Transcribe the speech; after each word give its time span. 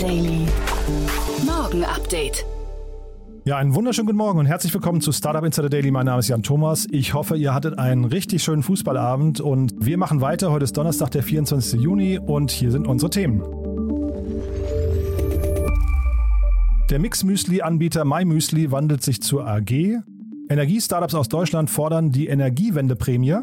Daily. 0.00 0.46
Morgen 1.44 1.84
Update. 1.84 2.46
Ja, 3.44 3.58
einen 3.58 3.74
wunderschönen 3.74 4.06
guten 4.06 4.16
Morgen 4.16 4.38
und 4.38 4.46
herzlich 4.46 4.72
willkommen 4.72 5.02
zu 5.02 5.12
Startup 5.12 5.44
Insider 5.44 5.68
Daily. 5.68 5.90
Mein 5.90 6.06
Name 6.06 6.20
ist 6.20 6.28
Jan 6.28 6.42
Thomas. 6.42 6.86
Ich 6.90 7.12
hoffe, 7.12 7.36
ihr 7.36 7.52
hattet 7.52 7.78
einen 7.78 8.06
richtig 8.06 8.42
schönen 8.42 8.62
Fußballabend 8.62 9.42
und 9.42 9.74
wir 9.78 9.98
machen 9.98 10.22
weiter. 10.22 10.52
Heute 10.52 10.64
ist 10.64 10.74
Donnerstag, 10.74 11.10
der 11.10 11.22
24. 11.22 11.78
Juni 11.78 12.18
und 12.18 12.50
hier 12.50 12.70
sind 12.70 12.86
unsere 12.86 13.10
Themen. 13.10 13.42
Der 16.88 16.98
Mix-Müsli-Anbieter 16.98 18.06
MyMüsli 18.06 18.72
wandelt 18.72 19.02
sich 19.02 19.20
zur 19.20 19.46
AG. 19.46 20.00
Energiestartups 20.48 21.14
aus 21.14 21.28
Deutschland 21.28 21.68
fordern 21.68 22.10
die 22.10 22.28
Energiewendeprämie. 22.28 23.36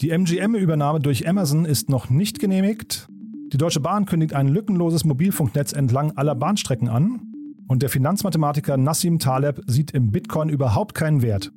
Die 0.00 0.10
MGM-Übernahme 0.10 1.00
durch 1.00 1.26
Amazon 1.26 1.64
ist 1.64 1.88
noch 1.88 2.10
nicht 2.10 2.40
genehmigt. 2.40 3.08
Die 3.54 3.58
Deutsche 3.58 3.78
Bahn 3.78 4.04
kündigt 4.04 4.34
ein 4.34 4.48
lückenloses 4.48 5.04
Mobilfunknetz 5.04 5.72
entlang 5.72 6.10
aller 6.16 6.34
Bahnstrecken 6.34 6.88
an. 6.88 7.20
Und 7.68 7.82
der 7.82 7.88
Finanzmathematiker 7.88 8.76
Nassim 8.76 9.20
Taleb 9.20 9.62
sieht 9.68 9.92
im 9.92 10.10
Bitcoin 10.10 10.48
überhaupt 10.48 10.96
keinen 10.96 11.22
Wert. 11.22 11.52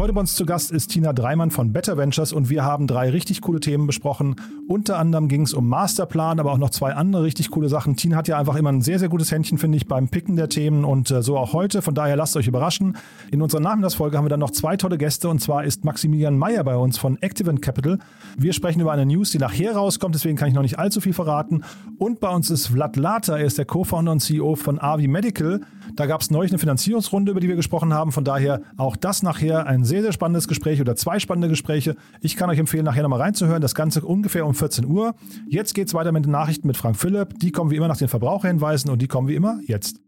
Heute 0.00 0.14
bei 0.14 0.20
uns 0.20 0.34
zu 0.34 0.46
Gast 0.46 0.70
ist 0.70 0.92
Tina 0.92 1.12
Dreimann 1.12 1.50
von 1.50 1.74
Better 1.74 1.98
Ventures 1.98 2.32
und 2.32 2.48
wir 2.48 2.64
haben 2.64 2.86
drei 2.86 3.10
richtig 3.10 3.42
coole 3.42 3.60
Themen 3.60 3.86
besprochen. 3.86 4.36
Unter 4.66 4.98
anderem 4.98 5.28
ging 5.28 5.42
es 5.42 5.52
um 5.52 5.68
Masterplan, 5.68 6.40
aber 6.40 6.52
auch 6.52 6.56
noch 6.56 6.70
zwei 6.70 6.94
andere 6.94 7.22
richtig 7.22 7.50
coole 7.50 7.68
Sachen. 7.68 7.96
Tina 7.96 8.16
hat 8.16 8.26
ja 8.26 8.38
einfach 8.38 8.56
immer 8.56 8.72
ein 8.72 8.80
sehr, 8.80 8.98
sehr 8.98 9.10
gutes 9.10 9.30
Händchen, 9.30 9.58
finde 9.58 9.76
ich, 9.76 9.88
beim 9.88 10.08
Picken 10.08 10.36
der 10.36 10.48
Themen 10.48 10.86
und 10.86 11.10
äh, 11.10 11.20
so 11.20 11.36
auch 11.36 11.52
heute. 11.52 11.82
Von 11.82 11.94
daher 11.94 12.16
lasst 12.16 12.34
euch 12.38 12.46
überraschen. 12.46 12.96
In 13.30 13.42
unserer 13.42 13.60
Nachmittagsfolge 13.60 14.16
haben 14.16 14.24
wir 14.24 14.30
dann 14.30 14.40
noch 14.40 14.52
zwei 14.52 14.78
tolle 14.78 14.96
Gäste 14.96 15.28
und 15.28 15.42
zwar 15.42 15.64
ist 15.64 15.84
Maximilian 15.84 16.38
Meyer 16.38 16.64
bei 16.64 16.76
uns 16.76 16.96
von 16.96 17.20
Activent 17.20 17.60
Capital. 17.60 17.98
Wir 18.38 18.54
sprechen 18.54 18.80
über 18.80 18.92
eine 18.92 19.04
News, 19.04 19.32
die 19.32 19.38
nachher 19.38 19.76
rauskommt, 19.76 20.14
deswegen 20.14 20.38
kann 20.38 20.48
ich 20.48 20.54
noch 20.54 20.62
nicht 20.62 20.78
allzu 20.78 21.02
viel 21.02 21.12
verraten. 21.12 21.62
Und 21.98 22.20
bei 22.20 22.30
uns 22.30 22.48
ist 22.48 22.68
Vlad 22.68 22.96
Lata, 22.96 23.36
er 23.36 23.44
ist 23.44 23.58
der 23.58 23.66
Co-Founder 23.66 24.12
und 24.12 24.20
CEO 24.20 24.54
von 24.54 24.80
Avi 24.80 25.08
Medical. 25.08 25.60
Da 25.94 26.06
gab 26.06 26.22
es 26.22 26.30
neulich 26.30 26.52
eine 26.52 26.58
Finanzierungsrunde, 26.58 27.32
über 27.32 27.40
die 27.40 27.48
wir 27.48 27.56
gesprochen 27.56 27.92
haben. 27.92 28.12
Von 28.12 28.24
daher 28.24 28.62
auch 28.78 28.96
das 28.96 29.22
nachher 29.22 29.66
ein 29.66 29.84
sehr, 29.90 30.02
sehr 30.02 30.12
spannendes 30.12 30.46
Gespräch 30.46 30.80
oder 30.80 30.94
zwei 30.94 31.18
spannende 31.18 31.48
Gespräche. 31.48 31.96
Ich 32.20 32.36
kann 32.36 32.48
euch 32.48 32.60
empfehlen, 32.60 32.84
nachher 32.84 33.02
nochmal 33.02 33.20
reinzuhören. 33.20 33.60
Das 33.60 33.74
Ganze 33.74 34.02
ungefähr 34.02 34.46
um 34.46 34.54
14 34.54 34.86
Uhr. 34.86 35.16
Jetzt 35.48 35.74
geht 35.74 35.88
es 35.88 35.94
weiter 35.94 36.12
mit 36.12 36.24
den 36.24 36.30
Nachrichten 36.30 36.68
mit 36.68 36.76
Frank 36.76 36.96
Philipp. 36.96 37.38
Die 37.40 37.50
kommen 37.50 37.72
wie 37.72 37.76
immer 37.76 37.88
nach 37.88 37.96
den 37.96 38.06
Verbraucherhinweisen 38.06 38.88
und 38.88 39.02
die 39.02 39.08
kommen 39.08 39.26
wie 39.26 39.34
immer 39.34 39.58
jetzt. 39.66 40.00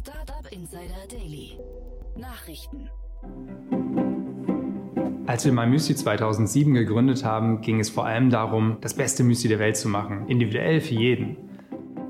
Startup 0.00 0.50
Insider 0.50 1.06
Daily. 1.10 1.58
Nachrichten. 2.16 2.88
Als 5.26 5.44
wir 5.44 5.52
MyMüsli 5.52 5.94
2007 5.94 6.72
gegründet 6.72 7.22
haben, 7.22 7.60
ging 7.60 7.80
es 7.80 7.90
vor 7.90 8.06
allem 8.06 8.30
darum, 8.30 8.78
das 8.80 8.94
beste 8.94 9.24
Müsli 9.24 9.48
der 9.48 9.58
Welt 9.58 9.76
zu 9.76 9.88
machen, 9.88 10.26
individuell 10.26 10.80
für 10.80 10.94
jeden. 10.94 11.36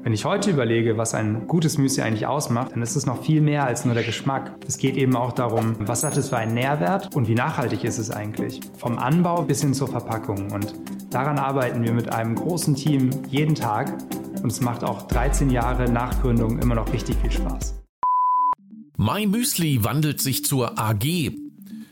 Wenn 0.04 0.12
ich 0.12 0.24
heute 0.24 0.50
überlege, 0.50 0.98
was 0.98 1.14
ein 1.14 1.46
gutes 1.46 1.78
Müsli 1.78 2.02
eigentlich 2.02 2.26
ausmacht, 2.26 2.72
dann 2.72 2.82
ist 2.82 2.96
es 2.96 3.06
noch 3.06 3.22
viel 3.22 3.40
mehr 3.40 3.64
als 3.64 3.84
nur 3.84 3.94
der 3.94 4.02
Geschmack. 4.02 4.52
Es 4.66 4.76
geht 4.78 4.96
eben 4.96 5.14
auch 5.14 5.30
darum, 5.30 5.76
was 5.78 6.02
hat 6.02 6.16
es 6.16 6.30
für 6.30 6.38
einen 6.38 6.54
Nährwert 6.54 7.14
und 7.14 7.28
wie 7.28 7.36
nachhaltig 7.36 7.84
ist 7.84 7.98
es 7.98 8.10
eigentlich. 8.10 8.58
Vom 8.78 8.98
Anbau 8.98 9.42
bis 9.42 9.60
hin 9.60 9.74
zur 9.74 9.86
Verpackung. 9.86 10.50
Und 10.50 10.74
daran 11.10 11.38
arbeiten 11.38 11.84
wir 11.84 11.92
mit 11.92 12.12
einem 12.12 12.34
großen 12.34 12.74
Team 12.74 13.10
jeden 13.28 13.54
Tag. 13.54 13.96
Und 14.42 14.50
es 14.50 14.60
macht 14.60 14.82
auch 14.82 15.02
13 15.02 15.50
Jahre 15.50 15.88
nach 15.88 16.20
Gründung 16.20 16.58
immer 16.58 16.74
noch 16.74 16.92
richtig 16.92 17.14
viel 17.18 17.30
Spaß. 17.30 17.80
My 18.96 19.24
Müsli 19.26 19.84
wandelt 19.84 20.20
sich 20.20 20.44
zur 20.44 20.80
AG. 20.80 21.04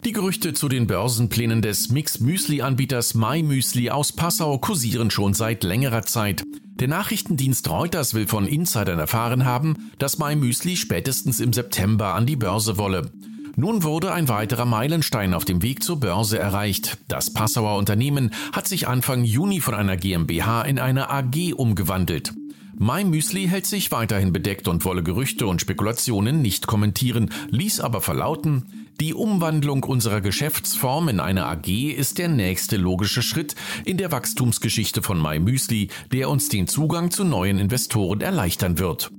Die 0.05 0.13
Gerüchte 0.13 0.53
zu 0.53 0.69
den 0.69 0.89
Börsenplänen 0.89 1.63
des 1.63 1.91
Mix-Müsli-Anbieters 1.91 3.15
MyMüsli 3.15 3.91
aus 3.91 4.13
Passau 4.13 4.59
kursieren 4.59 5.11
schon 5.11 5.35
seit 5.35 5.63
längerer 5.63 6.03
Zeit. 6.03 6.43
Der 6.81 6.89
Nachrichtendienst 6.89 7.69
Reuters 7.69 8.15
will 8.15 8.27
von 8.27 8.47
Insidern 8.47 8.99
erfahren 8.99 9.45
haben, 9.45 9.91
dass 9.99 10.17
MyMüsli 10.17 10.77
spätestens 10.77 11.39
im 11.39 11.53
September 11.53 12.15
an 12.15 12.25
die 12.25 12.37
Börse 12.37 12.79
wolle. 12.79 13.13
Nun 13.55 13.83
wurde 13.83 14.15
ein 14.15 14.31
weiterer 14.31 14.65
Meilenstein 14.65 15.35
auf 15.35 15.45
dem 15.45 15.61
Weg 15.61 15.83
zur 15.83 16.01
Börse 16.01 16.39
erreicht. 16.39 16.97
Das 17.07 17.35
Passauer 17.35 17.77
Unternehmen 17.77 18.31
hat 18.55 18.67
sich 18.67 18.89
Anfang 18.89 19.25
Juni 19.25 19.61
von 19.61 19.75
einer 19.75 19.99
GmbH 19.99 20.63
in 20.63 20.79
eine 20.79 21.11
AG 21.11 21.53
umgewandelt. 21.55 22.33
MyMüsli 22.79 23.47
hält 23.47 23.67
sich 23.67 23.93
weiterhin 23.93 24.33
bedeckt 24.33 24.67
und 24.67 24.87
wolle 24.87 25.03
Gerüchte 25.03 25.47
und 25.47 25.61
Spekulationen 25.61 26.41
nicht 26.41 26.67
kommentieren, 26.67 27.31
ließ 27.51 27.81
aber 27.81 28.01
verlauten, 28.01 28.80
die 29.01 29.15
Umwandlung 29.15 29.83
unserer 29.83 30.21
Geschäftsform 30.21 31.09
in 31.09 31.21
eine 31.21 31.47
AG 31.47 31.67
ist 31.69 32.19
der 32.19 32.29
nächste 32.29 32.77
logische 32.77 33.23
Schritt 33.23 33.55
in 33.87 33.97
der 33.97 34.13
Wachstumsgeschichte 34.13 35.01
von 35.01 35.21
MyMüsli, 35.21 35.89
der 36.13 36.29
uns 36.29 36.51
den 36.51 36.69
Zugang 36.69 37.11
zu 37.11 37.25
neuen 37.25 37.59
Investoren 37.59 38.21
erleichtern 38.21 38.79
wird. 38.79 39.11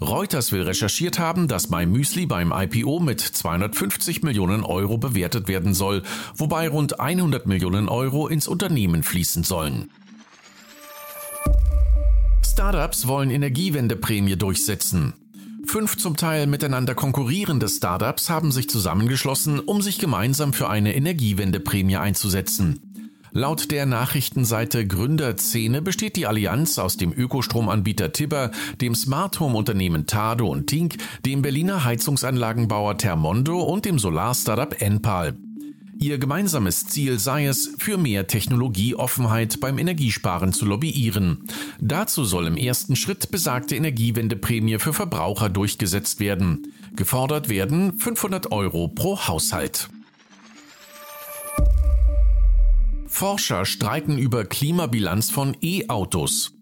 Reuters 0.00 0.50
will 0.50 0.62
recherchiert 0.62 1.20
haben, 1.20 1.46
dass 1.46 1.70
MyMüsli 1.70 2.26
beim 2.26 2.52
IPO 2.52 2.98
mit 2.98 3.20
250 3.20 4.22
Millionen 4.22 4.64
Euro 4.64 4.98
bewertet 4.98 5.46
werden 5.46 5.72
soll, 5.72 6.02
wobei 6.34 6.68
rund 6.68 6.98
100 6.98 7.46
Millionen 7.46 7.88
Euro 7.88 8.26
ins 8.26 8.48
Unternehmen 8.48 9.04
fließen 9.04 9.44
sollen. 9.44 9.90
Startups 12.44 13.06
wollen 13.06 13.30
Energiewendeprämie 13.30 14.36
durchsetzen. 14.36 15.14
Fünf 15.68 15.98
zum 15.98 16.16
Teil 16.16 16.46
miteinander 16.46 16.94
konkurrierende 16.94 17.68
Startups 17.68 18.30
haben 18.30 18.52
sich 18.52 18.70
zusammengeschlossen, 18.70 19.60
um 19.60 19.82
sich 19.82 19.98
gemeinsam 19.98 20.54
für 20.54 20.70
eine 20.70 20.96
Energiewendeprämie 20.96 21.98
einzusetzen. 21.98 22.80
Laut 23.32 23.70
der 23.70 23.84
Nachrichtenseite 23.84 24.86
Gründerszene 24.86 25.82
besteht 25.82 26.16
die 26.16 26.26
Allianz 26.26 26.78
aus 26.78 26.96
dem 26.96 27.12
Ökostromanbieter 27.12 28.12
Tibber, 28.12 28.50
dem 28.80 28.94
Smart 28.94 29.40
Home 29.40 29.58
Unternehmen 29.58 30.06
Tado 30.06 30.48
und 30.48 30.68
Tink, 30.68 30.96
dem 31.26 31.42
Berliner 31.42 31.84
Heizungsanlagenbauer 31.84 32.96
Thermondo 32.96 33.60
und 33.60 33.84
dem 33.84 33.98
Solar-Startup 33.98 34.74
Enpal. 34.80 35.36
Ihr 36.00 36.18
gemeinsames 36.18 36.86
Ziel 36.86 37.18
sei 37.18 37.46
es, 37.46 37.72
für 37.78 37.98
mehr 37.98 38.28
Technologieoffenheit 38.28 39.58
beim 39.58 39.78
Energiesparen 39.78 40.52
zu 40.52 40.64
lobbyieren. 40.64 41.44
Dazu 41.80 42.24
soll 42.24 42.46
im 42.46 42.56
ersten 42.56 42.94
Schritt 42.94 43.32
besagte 43.32 43.74
Energiewendeprämie 43.74 44.78
für 44.78 44.92
Verbraucher 44.92 45.48
durchgesetzt 45.48 46.20
werden. 46.20 46.72
Gefordert 46.94 47.48
werden 47.48 47.98
500 47.98 48.52
Euro 48.52 48.86
pro 48.86 49.18
Haushalt. 49.26 49.88
Forscher 53.08 53.64
streiten 53.64 54.18
über 54.18 54.44
Klimabilanz 54.44 55.30
von 55.30 55.56
E-Autos. 55.60 56.52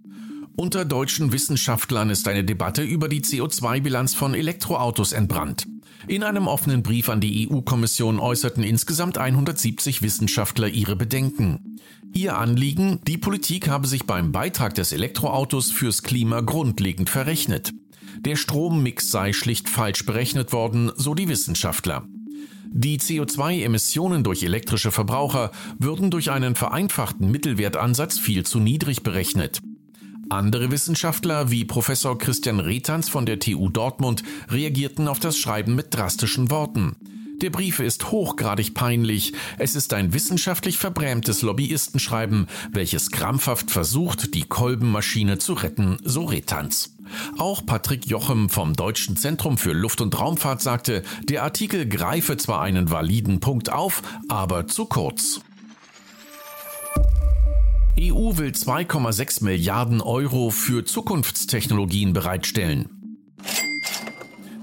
Unter 0.57 0.87
deutschen 0.87 1.33
Wissenschaftlern 1.33 2.09
ist 2.09 2.27
eine 2.29 2.45
Debatte 2.45 2.83
über 2.83 3.11
die 3.11 3.21
CO2-Bilanz 3.21 4.15
von 4.15 4.33
Elektroautos 4.33 5.13
entbrannt. 5.13 5.67
In 6.09 6.23
einem 6.23 6.47
offenen 6.47 6.83
Brief 6.83 7.09
an 7.09 7.21
die 7.21 7.49
EU-Kommission 7.51 8.21
äußerten 8.21 8.63
insgesamt 8.63 9.19
170 9.19 10.03
Wissenschaftler 10.03 10.69
ihre 10.69 10.97
Bedenken. 10.97 11.79
Ihr 12.13 12.39
Anliegen, 12.39 13.01
die 13.07 13.19
Politik 13.19 13.69
habe 13.69 13.87
sich 13.87 14.05
beim 14.05 14.33
Beitrag 14.33 14.75
des 14.75 14.93
Elektroautos 14.93 15.73
fürs 15.73 16.03
Klima 16.03 16.41
grundlegend 16.41 17.11
verrechnet. 17.11 17.73
Der 18.21 18.37
Strommix 18.37 19.11
sei 19.11 19.33
schlicht 19.33 19.69
falsch 19.69 20.07
berechnet 20.07 20.53
worden, 20.53 20.93
so 20.97 21.15
die 21.15 21.29
Wissenschaftler. 21.29 22.07
Die 22.79 22.99
CO2-Emissionen 22.99 24.23
durch 24.23 24.43
elektrische 24.43 24.91
Verbraucher 24.91 25.51
würden 25.79 26.11
durch 26.11 26.31
einen 26.31 26.55
vereinfachten 26.55 27.31
Mittelwertansatz 27.31 28.19
viel 28.19 28.45
zu 28.45 28.61
niedrig 28.61 29.03
berechnet. 29.03 29.61
Andere 30.29 30.73
Wissenschaftler 30.73 31.51
wie 31.51 31.65
Professor 31.65 32.19
Christian 32.19 32.59
Retans 32.59 33.09
von 33.09 33.27
der 33.27 33.39
TU 33.39 33.69
Dortmund 33.69 34.25
reagierten 34.51 35.07
auf 35.07 35.21
das 35.21 35.39
Schreiben 35.39 35.77
mit 35.77 35.95
drastischen 35.95 36.51
Worten. 36.51 36.97
Der 37.43 37.51
Brief 37.51 37.81
ist 37.81 38.11
hochgradig 38.11 38.75
peinlich. 38.75 39.35
Es 39.59 39.77
ist 39.77 39.93
ein 39.93 40.15
wissenschaftlich 40.15 40.79
verbrämtes 40.79 41.43
Lobbyistenschreiben, 41.43 42.49
welches 42.73 43.11
krampfhaft 43.11 43.71
versucht, 43.71 44.35
die 44.35 44.45
Kolbenmaschine 44.45 45.39
zu 45.39 45.53
retten, 45.53 45.99
so 46.03 46.25
Retans. 46.25 46.97
Auch 47.39 47.65
Patrick 47.65 48.07
Jochem 48.07 48.49
vom 48.49 48.73
Deutschen 48.73 49.17
Zentrum 49.17 49.59
für 49.59 49.73
Luft- 49.73 50.01
und 50.01 50.19
Raumfahrt 50.19 50.61
sagte, 50.61 51.03
der 51.25 51.45
Artikel 51.45 51.87
greife 51.87 52.37
zwar 52.37 52.63
einen 52.63 52.91
validen 52.91 53.39
Punkt 53.39 53.71
auf, 53.71 54.03
aber 54.29 54.67
zu 54.67 54.87
kurz. 54.87 55.41
EU 57.99 58.37
will 58.37 58.51
2,6 58.51 59.43
Milliarden 59.43 60.03
Euro 60.03 60.51
für 60.51 60.85
Zukunftstechnologien 60.85 62.13
bereitstellen. 62.13 62.91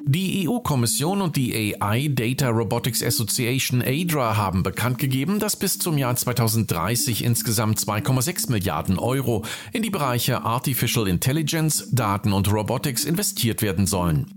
Die 0.06 0.47
EU-Kommission 0.47 1.19
und 1.19 1.35
die 1.35 1.81
AI 1.81 2.09
Data 2.09 2.50
Robotics 2.50 3.01
Association 3.01 3.81
ADRA 3.81 4.38
haben 4.38 4.62
bekannt 4.62 5.00
gegeben, 5.00 5.39
dass 5.39 5.56
bis 5.56 5.80
zum 5.80 5.97
Jahr 5.97 6.15
2030 6.15 7.24
insgesamt 7.24 7.80
2,6 7.80 8.51
Milliarden 8.51 9.00
Euro 9.00 9.44
in 9.71 9.81
die 9.81 9.89
Bereiche 9.89 10.44
Artificial 10.44 11.07
Intelligence, 11.07 11.89
Daten 11.91 12.33
und 12.33 12.51
Robotics 12.53 13.03
investiert 13.03 13.63
werden 13.63 13.88
sollen. 13.88 14.27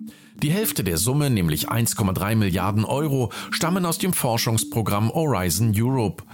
Die 0.42 0.50
Hälfte 0.50 0.84
der 0.84 0.98
Summe, 0.98 1.30
nämlich 1.30 1.70
1,3 1.70 2.36
Milliarden 2.36 2.84
Euro, 2.84 3.32
stammen 3.50 3.86
aus 3.86 3.98
dem 3.98 4.12
Forschungsprogramm 4.12 5.10
Horizon 5.12 5.72
Europe. 5.74 6.24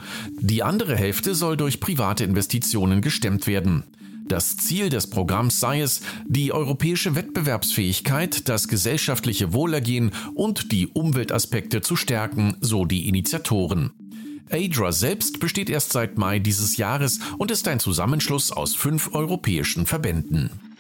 Die 0.40 0.62
andere 0.62 0.96
Hälfte 0.96 1.34
soll 1.34 1.56
durch 1.56 1.78
private 1.78 2.24
Investitionen 2.24 3.00
gestemmt 3.00 3.46
werden. 3.46 3.84
Das 4.26 4.56
Ziel 4.56 4.88
des 4.88 5.08
Programms 5.08 5.60
sei 5.60 5.80
es, 5.82 6.00
die 6.26 6.52
europäische 6.52 7.14
Wettbewerbsfähigkeit, 7.14 8.48
das 8.48 8.66
gesellschaftliche 8.66 9.52
Wohlergehen 9.52 10.12
und 10.34 10.72
die 10.72 10.88
Umweltaspekte 10.88 11.80
zu 11.80 11.96
stärken, 11.96 12.56
so 12.60 12.84
die 12.84 13.08
Initiatoren. 13.08 13.90
ADRA 14.50 14.92
selbst 14.92 15.40
besteht 15.40 15.70
erst 15.70 15.92
seit 15.92 16.18
Mai 16.18 16.38
dieses 16.38 16.76
Jahres 16.76 17.20
und 17.38 17.50
ist 17.50 17.68
ein 17.68 17.80
Zusammenschluss 17.80 18.52
aus 18.52 18.74
fünf 18.74 19.14
europäischen 19.14 19.86
Verbänden. 19.86 20.71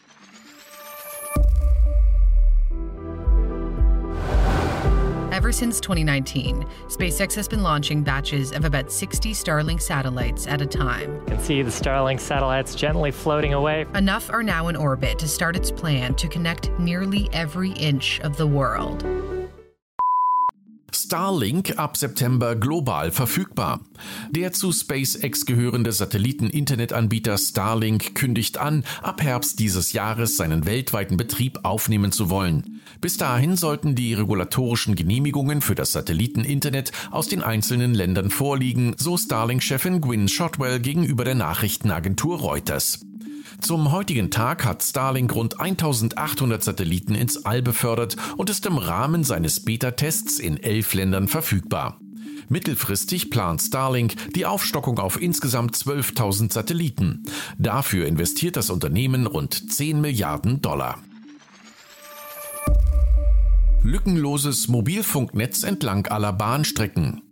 Ever 5.42 5.50
since 5.50 5.80
2019, 5.80 6.64
SpaceX 6.86 7.34
has 7.34 7.48
been 7.48 7.64
launching 7.64 8.04
batches 8.04 8.52
of 8.52 8.64
about 8.64 8.92
60 8.92 9.32
Starlink 9.32 9.82
satellites 9.82 10.46
at 10.46 10.60
a 10.60 10.66
time. 10.66 11.16
You 11.16 11.26
can 11.26 11.40
see 11.40 11.62
the 11.62 11.70
Starlink 11.70 12.20
satellites 12.20 12.76
gently 12.76 13.10
floating 13.10 13.52
away. 13.52 13.84
Enough 13.96 14.30
are 14.30 14.44
now 14.44 14.68
in 14.68 14.76
orbit 14.76 15.18
to 15.18 15.26
start 15.26 15.56
its 15.56 15.72
plan 15.72 16.14
to 16.14 16.28
connect 16.28 16.70
nearly 16.78 17.28
every 17.32 17.72
inch 17.72 18.20
of 18.20 18.36
the 18.36 18.46
world. 18.46 19.02
Starlink 21.12 21.78
ab 21.78 21.98
September 21.98 22.56
global 22.56 23.10
verfügbar. 23.10 23.80
Der 24.30 24.54
zu 24.54 24.72
SpaceX 24.72 25.44
gehörende 25.44 25.92
Satelliten-Internetanbieter 25.92 27.36
Starlink 27.36 28.14
kündigt 28.14 28.56
an, 28.56 28.82
ab 29.02 29.20
Herbst 29.20 29.58
dieses 29.58 29.92
Jahres 29.92 30.38
seinen 30.38 30.64
weltweiten 30.64 31.18
Betrieb 31.18 31.58
aufnehmen 31.64 32.12
zu 32.12 32.30
wollen. 32.30 32.80
Bis 33.02 33.18
dahin 33.18 33.56
sollten 33.56 33.94
die 33.94 34.14
regulatorischen 34.14 34.94
Genehmigungen 34.94 35.60
für 35.60 35.74
das 35.74 35.92
Satelliten-Internet 35.92 36.92
aus 37.10 37.28
den 37.28 37.42
einzelnen 37.42 37.92
Ländern 37.92 38.30
vorliegen, 38.30 38.94
so 38.96 39.18
Starlink-Chefin 39.18 40.00
Gwyn 40.00 40.28
Shotwell 40.28 40.80
gegenüber 40.80 41.24
der 41.24 41.34
Nachrichtenagentur 41.34 42.38
Reuters. 42.38 43.00
Zum 43.62 43.92
heutigen 43.92 44.32
Tag 44.32 44.64
hat 44.64 44.82
Starlink 44.82 45.32
rund 45.36 45.60
1800 45.60 46.64
Satelliten 46.64 47.14
ins 47.14 47.46
All 47.46 47.62
befördert 47.62 48.16
und 48.36 48.50
ist 48.50 48.66
im 48.66 48.76
Rahmen 48.76 49.22
seines 49.22 49.64
Beta-Tests 49.64 50.40
in 50.40 50.60
elf 50.60 50.94
Ländern 50.94 51.28
verfügbar. 51.28 52.00
Mittelfristig 52.48 53.30
plant 53.30 53.62
Starlink 53.62 54.16
die 54.34 54.46
Aufstockung 54.46 54.98
auf 54.98 55.22
insgesamt 55.22 55.76
12.000 55.76 56.52
Satelliten. 56.52 57.22
Dafür 57.56 58.08
investiert 58.08 58.56
das 58.56 58.68
Unternehmen 58.68 59.28
rund 59.28 59.72
10 59.72 60.00
Milliarden 60.00 60.60
Dollar. 60.60 60.98
Lückenloses 63.84 64.66
Mobilfunknetz 64.66 65.62
entlang 65.62 66.08
aller 66.08 66.32
Bahnstrecken. 66.32 67.22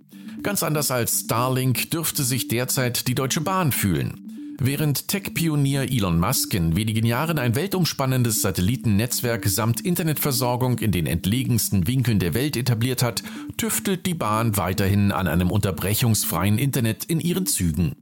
Ganz 0.44 0.62
anders 0.62 0.92
als 0.92 1.22
Starlink 1.24 1.90
dürfte 1.90 2.22
sich 2.22 2.46
derzeit 2.46 3.08
die 3.08 3.16
Deutsche 3.16 3.40
Bahn 3.40 3.72
fühlen. 3.72 4.29
Während 4.62 5.08
Tech-Pionier 5.08 5.90
Elon 5.90 6.20
Musk 6.20 6.52
in 6.52 6.76
wenigen 6.76 7.06
Jahren 7.06 7.38
ein 7.38 7.54
weltumspannendes 7.54 8.42
Satellitennetzwerk 8.42 9.48
samt 9.48 9.80
Internetversorgung 9.80 10.80
in 10.80 10.92
den 10.92 11.06
entlegensten 11.06 11.86
Winkeln 11.86 12.18
der 12.18 12.34
Welt 12.34 12.58
etabliert 12.58 13.02
hat, 13.02 13.22
tüftelt 13.56 14.04
die 14.04 14.12
Bahn 14.12 14.58
weiterhin 14.58 15.12
an 15.12 15.28
einem 15.28 15.50
unterbrechungsfreien 15.50 16.58
Internet 16.58 17.06
in 17.06 17.20
ihren 17.20 17.46
Zügen. 17.46 17.96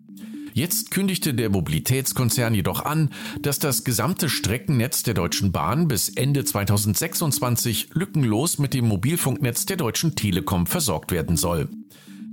Jetzt 0.52 0.90
kündigte 0.90 1.32
der 1.32 1.48
Mobilitätskonzern 1.48 2.52
jedoch 2.52 2.84
an, 2.84 3.10
dass 3.40 3.60
das 3.60 3.84
gesamte 3.84 4.28
Streckennetz 4.28 5.04
der 5.04 5.14
Deutschen 5.14 5.52
Bahn 5.52 5.86
bis 5.86 6.08
Ende 6.08 6.44
2026 6.44 7.90
lückenlos 7.92 8.58
mit 8.58 8.74
dem 8.74 8.88
Mobilfunknetz 8.88 9.66
der 9.66 9.76
Deutschen 9.76 10.16
Telekom 10.16 10.66
versorgt 10.66 11.12
werden 11.12 11.36
soll. 11.36 11.68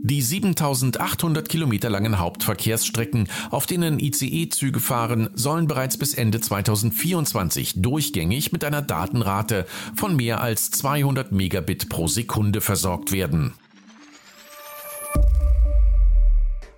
Die 0.07 0.21
7800 0.21 1.49
Kilometer 1.49 1.89
langen 1.89 2.19
Hauptverkehrsstrecken, 2.19 3.27
auf 3.49 3.65
denen 3.65 3.99
ICE-Züge 3.99 4.79
fahren, 4.79 5.31
sollen 5.33 5.65
bereits 5.65 5.97
bis 5.97 6.13
Ende 6.13 6.39
2024 6.39 7.81
durchgängig 7.81 8.51
mit 8.51 8.63
einer 8.63 8.83
Datenrate 8.83 9.65
von 9.95 10.15
mehr 10.15 10.41
als 10.41 10.69
200 10.69 11.31
Megabit 11.31 11.89
pro 11.89 12.05
Sekunde 12.05 12.61
versorgt 12.61 13.13
werden. 13.13 13.55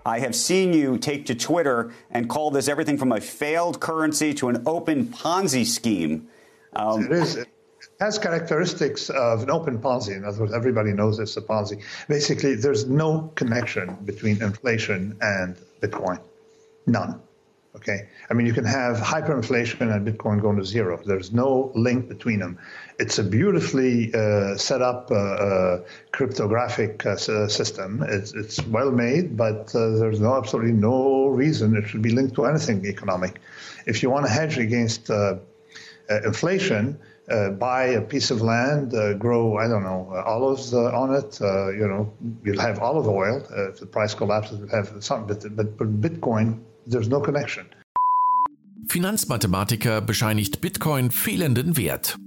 I 0.06 0.22
have 0.22 0.32
seen 0.32 0.72
you 0.72 0.96
take 0.96 1.26
to 1.26 1.34
Twitter 1.34 1.90
and 2.10 2.30
call 2.30 2.50
this 2.50 2.70
everything 2.70 2.98
from 2.98 3.12
a 3.12 3.20
failed 3.20 3.82
currency 3.82 4.34
to 4.36 4.48
an 4.48 4.62
open 4.66 5.12
Ponzi 5.12 5.66
scheme. 5.66 6.30
Um, 6.74 7.04
it 7.08 7.12
is. 7.12 7.46
Has 8.00 8.20
characteristics 8.20 9.10
of 9.10 9.42
an 9.42 9.50
open 9.50 9.80
Ponzi. 9.80 10.16
In 10.16 10.24
other 10.24 10.42
words, 10.42 10.54
everybody 10.54 10.94
knows 10.94 11.18
it's 11.18 11.36
a 11.36 11.42
Ponzi. 11.42 11.82
Basically, 12.08 12.56
there's 12.56 12.88
no 12.88 13.32
connection 13.34 13.96
between 14.06 14.42
inflation 14.42 15.18
and 15.20 15.58
Bitcoin. 15.82 16.20
None. 16.86 17.20
Okay. 17.78 18.08
I 18.30 18.34
mean, 18.34 18.48
you 18.48 18.54
can 18.54 18.66
have 18.66 18.98
hyperinflation 18.98 19.94
and 19.94 20.08
Bitcoin 20.08 20.42
going 20.42 20.58
to 20.58 20.66
zero. 20.66 21.00
There's 21.06 21.32
no 21.32 21.72
link 21.76 22.08
between 22.08 22.40
them. 22.40 22.58
It's 23.00 23.20
a 23.20 23.24
beautifully 23.24 24.12
uh, 24.14 24.58
set 24.58 24.82
up 24.82 25.12
uh, 25.12 25.16
uh, 25.16 25.84
cryptographic 26.12 27.06
uh, 27.06 27.18
system. 27.18 28.04
It's, 28.08 28.34
it's, 28.34 28.66
well 28.66 28.92
made, 28.92 29.38
but 29.38 29.76
uh, 29.76 29.90
there's 29.98 30.20
no 30.20 30.36
absolutely 30.38 30.72
no 30.72 31.28
reason 31.28 31.76
it 31.78 31.88
should 31.88 32.02
be 32.02 32.10
linked 32.10 32.36
to 32.36 32.46
anything 32.46 32.84
economic. 32.86 33.40
If 33.86 34.02
you 34.02 34.10
want 34.10 34.26
to 34.26 34.32
hedge 34.32 34.58
against 34.58 35.12
uh, 35.12 35.36
inflation, 36.10 37.00
uh, 37.30 37.50
buy 37.52 37.86
a 37.96 38.02
piece 38.02 38.32
of 38.32 38.42
land, 38.42 38.94
uh, 38.94 39.14
grow, 39.14 39.58
I 39.58 39.68
don't 39.68 39.84
know, 39.84 40.12
uh, 40.14 40.24
olives 40.24 40.74
on 40.74 41.14
it. 41.14 41.40
you 41.80 41.88
know, 41.88 42.14
you'll 42.44 42.62
have 42.62 42.80
olive 42.80 43.08
oil. 43.08 43.44
if 43.70 43.80
the 43.80 43.86
price 43.86 44.16
collapses, 44.16 44.60
you'll 44.60 44.70
have 44.70 44.92
something. 45.00 45.56
But, 45.56 45.78
but 45.78 46.02
Bitcoin, 46.02 46.60
there's 46.86 47.10
no 47.10 47.20
connection. 47.20 47.66
Finanzmathematiker 48.88 50.00
bescheinigt 50.00 50.62
Bitcoin 50.62 51.12
fehlenden 51.12 51.76
Wert. 51.76 52.18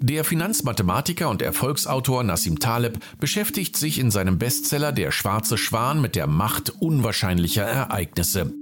Der 0.00 0.22
Finanzmathematiker 0.22 1.28
und 1.28 1.42
Erfolgsautor 1.42 2.22
Nassim 2.22 2.60
Taleb 2.60 3.00
beschäftigt 3.18 3.76
sich 3.76 3.98
in 3.98 4.12
seinem 4.12 4.38
Bestseller 4.38 4.92
Der 4.92 5.10
schwarze 5.10 5.58
Schwan 5.58 6.00
mit 6.00 6.14
der 6.14 6.28
Macht 6.28 6.70
unwahrscheinlicher 6.80 7.64
Ereignisse. 7.64 8.54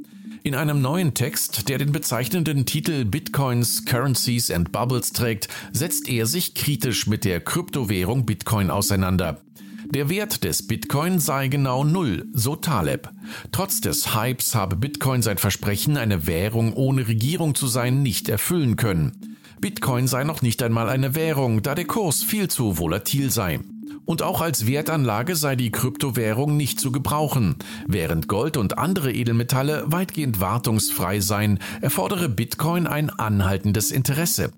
In 0.47 0.55
einem 0.55 0.81
neuen 0.81 1.13
Text, 1.13 1.69
der 1.69 1.79
den 1.79 1.91
bezeichnenden 1.91 2.67
Titel 2.67 3.05
Bitcoins, 3.05 3.85
Currencies 3.85 4.53
and 4.53 4.71
Bubbles 4.71 5.13
trägt, 5.13 5.49
setzt 5.73 6.09
er 6.09 6.27
sich 6.27 6.55
kritisch 6.55 7.09
mit 7.09 7.25
der 7.25 7.41
Kryptowährung 7.41 8.27
Bitcoin 8.27 8.71
auseinander. 8.71 9.41
Der 9.87 10.09
Wert 10.09 10.45
des 10.45 10.65
Bitcoin 10.65 11.19
sei 11.19 11.49
genau 11.49 11.83
null, 11.83 12.27
so 12.33 12.55
Taleb. 12.55 13.11
Trotz 13.51 13.81
des 13.81 14.15
Hypes 14.15 14.55
habe 14.55 14.77
Bitcoin 14.77 15.21
sein 15.21 15.39
Versprechen, 15.39 15.97
eine 15.97 16.29
Währung 16.29 16.75
ohne 16.75 17.09
Regierung 17.09 17.57
zu 17.57 17.67
sein, 17.67 18.05
nicht 18.05 18.29
erfüllen 18.29 18.77
können. 18.77 19.37
Bitcoin 19.61 20.07
sei 20.07 20.23
noch 20.23 20.43
nicht 20.43 20.63
einmal 20.63 20.89
eine 20.89 21.17
Währung, 21.17 21.63
da 21.63 21.75
der 21.75 21.87
Kurs 21.87 22.23
viel 22.23 22.47
zu 22.47 22.79
volatil 22.79 23.33
sei. 23.33 23.59
Und 24.07 24.23
auch 24.23 24.41
als 24.41 24.67
Wertanlage 24.67 25.35
sei 25.35 25.57
die 25.57 25.73
Kryptowährung 25.73 26.57
nicht 26.57 26.81
zu 26.81 26.93
gebrauchen. 26.93 27.57
Während 27.89 28.29
Gold 28.29 28.57
und 28.57 28.79
andere 28.79 29.13
Edelmetalle 29.13 29.83
weitgehend 29.87 30.41
wartungsfrei 30.41 31.21
seien, 31.21 31.59
erfordere 31.81 32.29
Bitcoin 32.29 32.87
ein 32.87 33.11
anhaltendes 33.11 33.91
Interesse. 33.91 34.53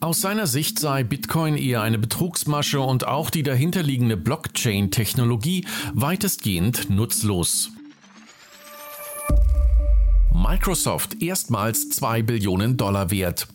Aus 0.00 0.20
seiner 0.20 0.46
Sicht 0.46 0.78
sei 0.78 1.04
Bitcoin 1.04 1.56
eher 1.56 1.82
eine 1.82 1.98
Betrugsmasche 1.98 2.80
und 2.80 3.06
auch 3.06 3.30
die 3.30 3.42
dahinterliegende 3.42 4.16
Blockchain-Technologie 4.16 5.66
weitestgehend 5.92 6.88
nutzlos. 6.90 7.70
Microsoft 10.32 11.22
erstmals 11.22 11.90
2 11.90 12.22
Billionen 12.22 12.76
Dollar 12.76 13.10
wert. 13.10 13.48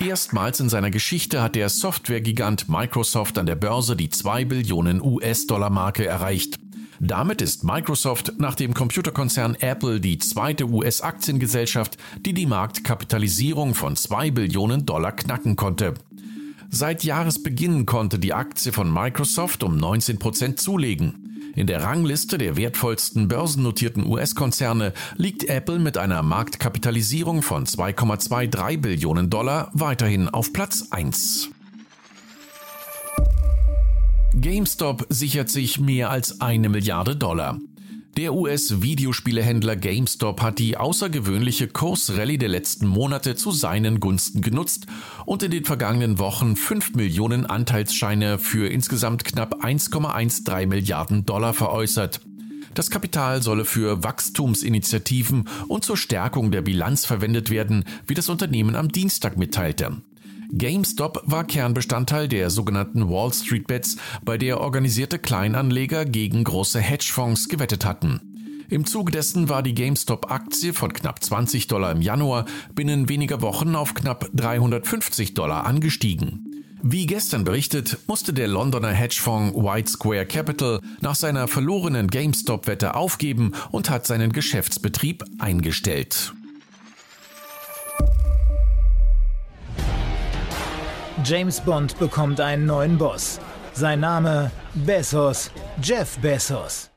Erstmals 0.00 0.60
in 0.60 0.70
seiner 0.70 0.90
Geschichte 0.90 1.42
hat 1.42 1.54
der 1.54 1.68
Softwaregigant 1.68 2.70
Microsoft 2.70 3.36
an 3.36 3.44
der 3.44 3.54
Börse 3.54 3.96
die 3.96 4.08
2 4.08 4.46
Billionen 4.46 5.02
US-Dollar-Marke 5.02 6.06
erreicht. 6.06 6.58
Damit 7.00 7.42
ist 7.42 7.64
Microsoft 7.64 8.32
nach 8.38 8.54
dem 8.54 8.72
Computerkonzern 8.72 9.56
Apple 9.60 10.00
die 10.00 10.18
zweite 10.18 10.66
US-Aktiengesellschaft, 10.68 11.98
die 12.24 12.32
die 12.32 12.46
Marktkapitalisierung 12.46 13.74
von 13.74 13.94
2 13.94 14.30
Billionen 14.30 14.86
Dollar 14.86 15.12
knacken 15.12 15.56
konnte. 15.56 15.94
Seit 16.70 17.04
Jahresbeginn 17.04 17.84
konnte 17.84 18.18
die 18.18 18.32
Aktie 18.32 18.72
von 18.72 18.90
Microsoft 18.90 19.62
um 19.62 19.76
19 19.76 20.18
Prozent 20.18 20.60
zulegen. 20.60 21.29
In 21.54 21.66
der 21.66 21.82
Rangliste 21.82 22.38
der 22.38 22.56
wertvollsten 22.56 23.28
börsennotierten 23.28 24.06
US-Konzerne 24.06 24.92
liegt 25.16 25.44
Apple 25.44 25.78
mit 25.78 25.98
einer 25.98 26.22
Marktkapitalisierung 26.22 27.42
von 27.42 27.66
2,23 27.66 28.78
Billionen 28.78 29.30
Dollar 29.30 29.70
weiterhin 29.72 30.28
auf 30.28 30.52
Platz 30.52 30.86
1. 30.90 31.50
GameStop 34.34 35.06
sichert 35.08 35.50
sich 35.50 35.80
mehr 35.80 36.10
als 36.10 36.40
eine 36.40 36.68
Milliarde 36.68 37.16
Dollar. 37.16 37.58
Der 38.16 38.34
US-Videospielehändler 38.34 39.76
GameStop 39.76 40.42
hat 40.42 40.58
die 40.58 40.76
außergewöhnliche 40.76 41.68
Kursrallye 41.68 42.38
der 42.38 42.48
letzten 42.48 42.88
Monate 42.88 43.36
zu 43.36 43.52
seinen 43.52 44.00
Gunsten 44.00 44.40
genutzt 44.42 44.86
und 45.26 45.44
in 45.44 45.52
den 45.52 45.64
vergangenen 45.64 46.18
Wochen 46.18 46.56
5 46.56 46.94
Millionen 46.94 47.46
Anteilsscheine 47.46 48.38
für 48.38 48.68
insgesamt 48.68 49.24
knapp 49.24 49.64
1,13 49.64 50.66
Milliarden 50.66 51.24
Dollar 51.24 51.54
veräußert. 51.54 52.20
Das 52.74 52.90
Kapital 52.90 53.42
solle 53.42 53.64
für 53.64 54.02
Wachstumsinitiativen 54.02 55.48
und 55.68 55.84
zur 55.84 55.96
Stärkung 55.96 56.50
der 56.50 56.62
Bilanz 56.62 57.06
verwendet 57.06 57.48
werden, 57.50 57.84
wie 58.06 58.14
das 58.14 58.28
Unternehmen 58.28 58.74
am 58.74 58.88
Dienstag 58.88 59.36
mitteilte. 59.36 60.02
GameStop 60.52 61.22
war 61.26 61.44
Kernbestandteil 61.44 62.26
der 62.26 62.50
sogenannten 62.50 63.08
Wall 63.08 63.32
Street 63.32 63.68
Bets, 63.68 63.96
bei 64.24 64.36
der 64.36 64.60
organisierte 64.60 65.18
Kleinanleger 65.18 66.04
gegen 66.04 66.42
große 66.42 66.80
Hedgefonds 66.80 67.48
gewettet 67.48 67.84
hatten. 67.84 68.20
Im 68.68 68.84
Zuge 68.84 69.12
dessen 69.12 69.48
war 69.48 69.62
die 69.62 69.74
GameStop-Aktie 69.74 70.72
von 70.72 70.92
knapp 70.92 71.22
20 71.22 71.68
Dollar 71.68 71.92
im 71.92 72.02
Januar 72.02 72.46
binnen 72.74 73.08
weniger 73.08 73.42
Wochen 73.42 73.76
auf 73.76 73.94
knapp 73.94 74.28
350 74.34 75.34
Dollar 75.34 75.66
angestiegen. 75.66 76.64
Wie 76.82 77.06
gestern 77.06 77.44
berichtet, 77.44 77.98
musste 78.08 78.32
der 78.32 78.48
Londoner 78.48 78.92
Hedgefonds 78.92 79.54
White 79.54 79.90
Square 79.90 80.26
Capital 80.26 80.80
nach 81.00 81.14
seiner 81.14 81.46
verlorenen 81.46 82.08
GameStop-Wette 82.08 82.94
aufgeben 82.94 83.52
und 83.70 83.90
hat 83.90 84.06
seinen 84.06 84.32
Geschäftsbetrieb 84.32 85.24
eingestellt. 85.38 86.32
James 91.24 91.60
Bond 91.60 91.98
bekommt 91.98 92.40
einen 92.40 92.66
neuen 92.66 92.96
Boss. 92.96 93.40
Sein 93.74 94.00
Name 94.00 94.50
Bezos, 94.74 95.50
Jeff 95.82 96.18
Bezos. 96.18 96.90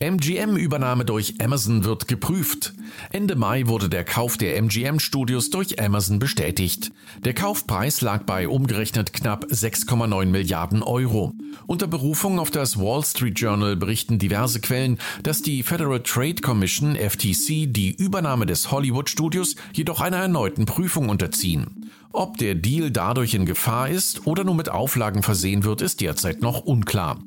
MGM-Übernahme 0.00 1.04
durch 1.04 1.40
Amazon 1.40 1.82
wird 1.84 2.06
geprüft. 2.06 2.72
Ende 3.10 3.34
Mai 3.34 3.66
wurde 3.66 3.88
der 3.88 4.04
Kauf 4.04 4.36
der 4.36 4.56
MGM-Studios 4.62 5.50
durch 5.50 5.82
Amazon 5.82 6.20
bestätigt. 6.20 6.92
Der 7.24 7.34
Kaufpreis 7.34 8.00
lag 8.00 8.22
bei 8.22 8.46
umgerechnet 8.46 9.12
knapp 9.12 9.46
6,9 9.46 10.26
Milliarden 10.26 10.84
Euro. 10.84 11.32
Unter 11.66 11.88
Berufung 11.88 12.38
auf 12.38 12.52
das 12.52 12.78
Wall 12.78 13.04
Street 13.04 13.40
Journal 13.40 13.74
berichten 13.74 14.20
diverse 14.20 14.60
Quellen, 14.60 14.98
dass 15.24 15.42
die 15.42 15.64
Federal 15.64 16.00
Trade 16.00 16.42
Commission 16.42 16.94
FTC 16.94 17.66
die 17.66 17.92
Übernahme 17.98 18.46
des 18.46 18.70
Hollywood-Studios 18.70 19.56
jedoch 19.72 20.00
einer 20.00 20.18
erneuten 20.18 20.64
Prüfung 20.64 21.08
unterziehen. 21.08 21.90
Ob 22.12 22.38
der 22.38 22.54
Deal 22.54 22.90
dadurch 22.90 23.34
in 23.34 23.46
Gefahr 23.46 23.88
ist 23.88 24.26
oder 24.26 24.44
nur 24.44 24.54
mit 24.54 24.70
Auflagen 24.70 25.22
versehen 25.22 25.64
wird, 25.64 25.82
ist 25.82 26.00
derzeit 26.00 26.40
noch 26.40 26.60
unklar. 26.60 27.18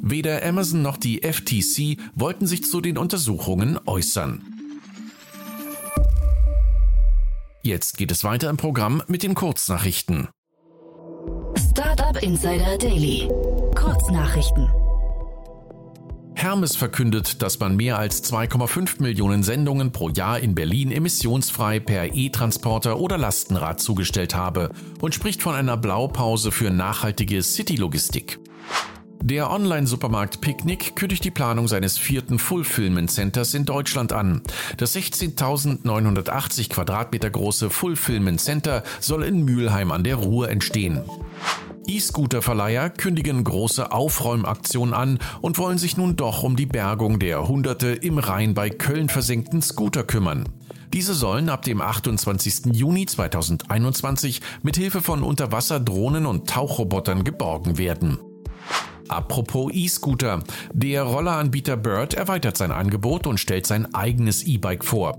Weder 0.00 0.44
Amazon 0.44 0.82
noch 0.82 0.96
die 0.96 1.20
FTC 1.22 1.98
wollten 2.14 2.46
sich 2.46 2.64
zu 2.64 2.80
den 2.80 2.96
Untersuchungen 2.96 3.78
äußern. 3.86 4.42
Jetzt 7.62 7.98
geht 7.98 8.10
es 8.10 8.24
weiter 8.24 8.48
im 8.48 8.56
Programm 8.56 9.02
mit 9.08 9.22
den 9.22 9.34
Kurznachrichten. 9.34 10.28
Startup 11.70 12.22
Insider 12.22 12.78
Daily. 12.78 13.28
Kurznachrichten. 13.74 14.68
Hermes 16.42 16.74
verkündet, 16.74 17.42
dass 17.42 17.60
man 17.60 17.76
mehr 17.76 17.98
als 17.98 18.24
2,5 18.24 19.02
Millionen 19.02 19.42
Sendungen 19.42 19.92
pro 19.92 20.08
Jahr 20.08 20.40
in 20.40 20.54
Berlin 20.54 20.90
emissionsfrei 20.90 21.80
per 21.80 22.14
E-Transporter 22.14 22.98
oder 22.98 23.18
Lastenrad 23.18 23.78
zugestellt 23.78 24.34
habe 24.34 24.70
und 25.02 25.14
spricht 25.14 25.42
von 25.42 25.54
einer 25.54 25.76
Blaupause 25.76 26.50
für 26.50 26.70
nachhaltige 26.70 27.42
City-Logistik. 27.42 28.38
Der 29.22 29.50
Online-Supermarkt 29.50 30.40
Picnic 30.40 30.96
kündigt 30.96 31.24
die 31.24 31.30
Planung 31.30 31.68
seines 31.68 31.98
vierten 31.98 32.38
Fulfillment 32.38 33.10
Centers 33.10 33.52
in 33.52 33.66
Deutschland 33.66 34.14
an. 34.14 34.40
Das 34.78 34.96
16.980 34.96 36.70
Quadratmeter 36.70 37.28
große 37.28 37.68
Fulfillment 37.68 38.40
Center 38.40 38.82
soll 38.98 39.24
in 39.24 39.44
Mülheim 39.44 39.92
an 39.92 40.04
der 40.04 40.16
Ruhr 40.16 40.48
entstehen. 40.48 41.02
E-Scooter-Verleiher 41.90 42.88
kündigen 42.88 43.42
große 43.42 43.90
Aufräumaktion 43.90 44.94
an 44.94 45.18
und 45.40 45.58
wollen 45.58 45.76
sich 45.76 45.96
nun 45.96 46.14
doch 46.14 46.44
um 46.44 46.54
die 46.54 46.66
Bergung 46.66 47.18
der 47.18 47.48
Hunderte 47.48 47.88
im 47.88 48.18
Rhein 48.18 48.54
bei 48.54 48.70
Köln 48.70 49.08
versenkten 49.08 49.60
Scooter 49.60 50.04
kümmern. 50.04 50.48
Diese 50.92 51.14
sollen 51.14 51.48
ab 51.48 51.62
dem 51.62 51.80
28. 51.80 52.76
Juni 52.76 53.06
2021 53.06 54.40
mit 54.62 54.76
Hilfe 54.76 55.00
von 55.00 55.24
Unterwasserdrohnen 55.24 56.26
und 56.26 56.48
Tauchrobotern 56.48 57.24
geborgen 57.24 57.76
werden. 57.76 58.18
Apropos 59.08 59.72
E-Scooter. 59.74 60.44
Der 60.72 61.02
Rolleranbieter 61.02 61.76
Bird 61.76 62.14
erweitert 62.14 62.56
sein 62.56 62.70
Angebot 62.70 63.26
und 63.26 63.40
stellt 63.40 63.66
sein 63.66 63.92
eigenes 63.96 64.44
E-Bike 64.44 64.84
vor. 64.84 65.18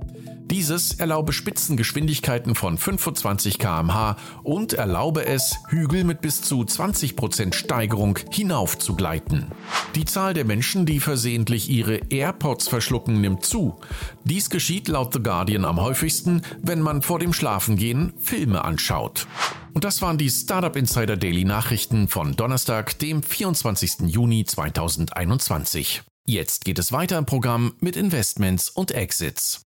Dieses 0.51 0.91
erlaube 0.99 1.31
Spitzengeschwindigkeiten 1.31 2.55
von 2.55 2.77
25 2.77 3.57
km/h 3.57 4.17
und 4.43 4.73
erlaube 4.73 5.25
es, 5.25 5.55
Hügel 5.69 6.03
mit 6.03 6.19
bis 6.19 6.41
zu 6.41 6.59
20% 6.59 7.53
Steigerung 7.53 8.19
hinauf 8.33 8.77
zu 8.77 8.97
gleiten. 8.97 9.47
Die 9.95 10.03
Zahl 10.03 10.33
der 10.33 10.43
Menschen, 10.43 10.85
die 10.85 10.99
versehentlich 10.99 11.69
ihre 11.69 12.01
AirPods 12.09 12.67
verschlucken, 12.67 13.21
nimmt 13.21 13.45
zu. 13.45 13.77
Dies 14.25 14.49
geschieht 14.49 14.89
laut 14.89 15.13
The 15.13 15.23
Guardian 15.23 15.63
am 15.63 15.79
häufigsten, 15.79 16.41
wenn 16.61 16.81
man 16.81 17.01
vor 17.01 17.19
dem 17.19 17.31
Schlafengehen 17.31 18.11
Filme 18.19 18.65
anschaut. 18.65 19.27
Und 19.73 19.85
das 19.85 20.01
waren 20.01 20.17
die 20.17 20.29
Startup 20.29 20.75
Insider 20.75 21.15
Daily 21.15 21.45
Nachrichten 21.45 22.09
von 22.09 22.35
Donnerstag, 22.35 22.99
dem 22.99 23.23
24. 23.23 24.01
Juni 24.07 24.43
2021. 24.43 26.01
Jetzt 26.25 26.65
geht 26.65 26.77
es 26.77 26.91
weiter 26.91 27.17
im 27.17 27.25
Programm 27.25 27.73
mit 27.79 27.95
Investments 27.95 28.69
und 28.69 28.91
Exits. 28.91 29.65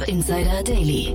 Startup 0.00 0.08
Insider 0.08 0.62
Daily. 0.62 1.14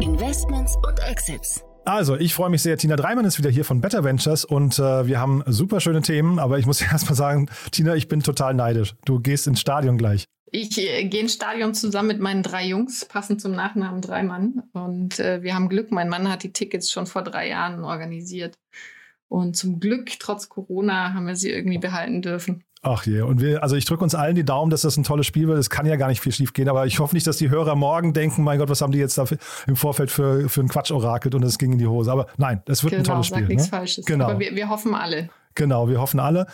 Investments 0.00 0.76
und 0.86 0.98
Exits. 1.08 1.64
Also, 1.84 2.16
ich 2.16 2.34
freue 2.34 2.50
mich 2.50 2.62
sehr. 2.62 2.76
Tina 2.76 2.96
Dreimann 2.96 3.24
ist 3.24 3.38
wieder 3.38 3.48
hier 3.48 3.64
von 3.64 3.80
Better 3.80 4.04
Ventures 4.04 4.44
und 4.44 4.78
äh, 4.78 5.06
wir 5.06 5.18
haben 5.18 5.42
super 5.46 5.80
schöne 5.80 6.02
Themen, 6.02 6.38
aber 6.38 6.58
ich 6.58 6.66
muss 6.66 6.82
erst 6.92 7.08
mal 7.08 7.14
sagen, 7.14 7.48
Tina, 7.70 7.94
ich 7.94 8.08
bin 8.08 8.22
total 8.22 8.54
neidisch. 8.54 8.94
Du 9.04 9.20
gehst 9.20 9.46
ins 9.46 9.60
Stadion 9.60 9.96
gleich. 9.96 10.26
Ich 10.50 10.78
äh, 10.78 11.04
gehe 11.04 11.22
ins 11.22 11.34
Stadion 11.34 11.74
zusammen 11.74 12.08
mit 12.08 12.20
meinen 12.20 12.42
drei 12.42 12.66
Jungs, 12.66 13.06
passend 13.06 13.40
zum 13.40 13.52
Nachnamen 13.52 14.02
Dreimann. 14.02 14.62
Und 14.72 15.18
äh, 15.20 15.42
wir 15.42 15.54
haben 15.54 15.68
Glück. 15.68 15.90
Mein 15.90 16.08
Mann 16.08 16.30
hat 16.30 16.42
die 16.42 16.52
Tickets 16.52 16.90
schon 16.90 17.06
vor 17.06 17.22
drei 17.22 17.48
Jahren 17.48 17.82
organisiert. 17.84 18.58
Und 19.28 19.56
zum 19.56 19.80
Glück, 19.80 20.18
trotz 20.18 20.48
Corona, 20.48 21.14
haben 21.14 21.26
wir 21.26 21.36
sie 21.36 21.50
irgendwie 21.50 21.78
behalten 21.78 22.20
dürfen. 22.20 22.64
Ach 22.82 23.04
je, 23.04 23.22
und 23.22 23.40
wir, 23.40 23.62
also 23.62 23.74
ich 23.74 23.84
drücke 23.84 24.04
uns 24.04 24.14
allen 24.14 24.36
die 24.36 24.44
Daumen, 24.44 24.70
dass 24.70 24.82
das 24.82 24.96
ein 24.96 25.02
tolles 25.02 25.26
Spiel 25.26 25.48
wird. 25.48 25.58
Es 25.58 25.68
kann 25.68 25.84
ja 25.84 25.96
gar 25.96 26.08
nicht 26.08 26.20
viel 26.20 26.32
schief 26.32 26.52
gehen, 26.52 26.68
aber 26.68 26.86
ich 26.86 27.00
hoffe 27.00 27.14
nicht, 27.14 27.26
dass 27.26 27.36
die 27.36 27.50
Hörer 27.50 27.74
morgen 27.74 28.12
denken, 28.12 28.44
mein 28.44 28.58
Gott, 28.58 28.68
was 28.68 28.80
haben 28.80 28.92
die 28.92 28.98
jetzt 28.98 29.18
da 29.18 29.24
im 29.66 29.76
Vorfeld 29.76 30.10
für, 30.10 30.48
für 30.48 30.60
einen 30.60 30.68
Quatsch 30.68 30.92
orakelt 30.92 31.34
und 31.34 31.42
es 31.42 31.58
ging 31.58 31.72
in 31.72 31.78
die 31.78 31.88
Hose. 31.88 32.12
Aber 32.12 32.28
nein, 32.36 32.62
es 32.66 32.84
wird 32.84 32.92
genau, 32.92 33.02
ein 33.02 33.04
tolles 33.04 33.28
sag 33.28 33.38
Spiel. 33.38 33.48
nichts 33.48 33.64
ne? 33.64 33.70
Falsches. 33.70 34.04
Genau. 34.04 34.26
Aber 34.26 34.38
wir, 34.38 34.54
wir 34.54 34.68
hoffen 34.68 34.94
alle. 34.94 35.28
Genau, 35.58 35.88
wir 35.88 36.00
hoffen 36.00 36.20
alle. 36.20 36.46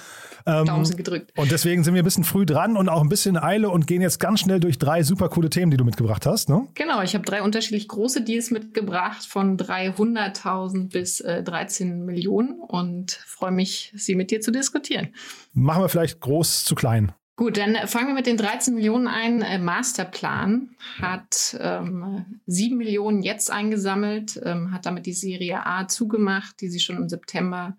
Ähm, 0.47 0.65
Daumen 0.65 0.85
sind 0.87 0.97
gedrückt. 0.97 1.31
Und 1.37 1.53
deswegen 1.53 1.85
sind 1.85 1.93
wir 1.95 2.03
ein 2.03 2.05
bisschen 2.07 2.25
früh 2.25 2.47
dran 2.47 2.77
und 2.77 2.89
auch 2.89 3.03
ein 3.03 3.11
bisschen 3.11 3.37
in 3.37 3.43
Eile 3.43 3.69
und 3.69 3.87
gehen 3.87 4.01
jetzt 4.01 4.19
ganz 4.19 4.41
schnell 4.41 4.61
durch 4.61 4.79
drei 4.79 5.03
super 5.03 5.29
coole 5.29 5.51
Themen, 5.51 5.71
die 5.71 5.77
du 5.77 5.85
mitgebracht 5.85 6.25
hast. 6.25 6.49
Ne? 6.49 6.67
Genau, 6.75 7.03
ich 7.03 7.15
habe 7.15 7.25
drei 7.25 7.43
unterschiedlich 7.43 7.87
große 7.87 8.23
Deals 8.23 8.51
mitgebracht, 8.51 9.27
von 9.27 9.59
300.000 9.59 10.91
bis 10.91 11.21
äh, 11.21 11.43
13 11.43 12.07
Millionen 12.07 12.59
und 12.61 13.13
freue 13.13 13.53
mich, 13.53 13.93
sie 13.95 14.15
mit 14.15 14.31
dir 14.31 14.41
zu 14.41 14.51
diskutieren. 14.51 15.11
Machen 15.53 15.83
wir 15.83 15.91
vielleicht 15.91 16.21
groß 16.21 16.65
zu 16.65 16.75
klein. 16.75 17.13
Gut, 17.37 17.59
dann 17.59 17.77
fangen 17.87 18.07
wir 18.07 18.15
mit 18.15 18.27
den 18.27 18.39
13 18.39 18.75
Millionen 18.75 19.07
ein. 19.07 19.43
Äh, 19.43 19.59
Masterplan 19.59 20.71
hat 21.03 21.59
ähm, 21.61 22.25
7 22.47 22.77
Millionen 22.79 23.23
jetzt 23.23 23.51
eingesammelt, 23.51 24.41
ähm, 24.43 24.73
hat 24.73 24.87
damit 24.87 25.05
die 25.05 25.13
Serie 25.13 25.67
A 25.67 25.89
zugemacht, 25.89 26.61
die 26.63 26.69
sie 26.69 26.81
schon 26.81 26.97
im 26.97 27.09
September 27.11 27.77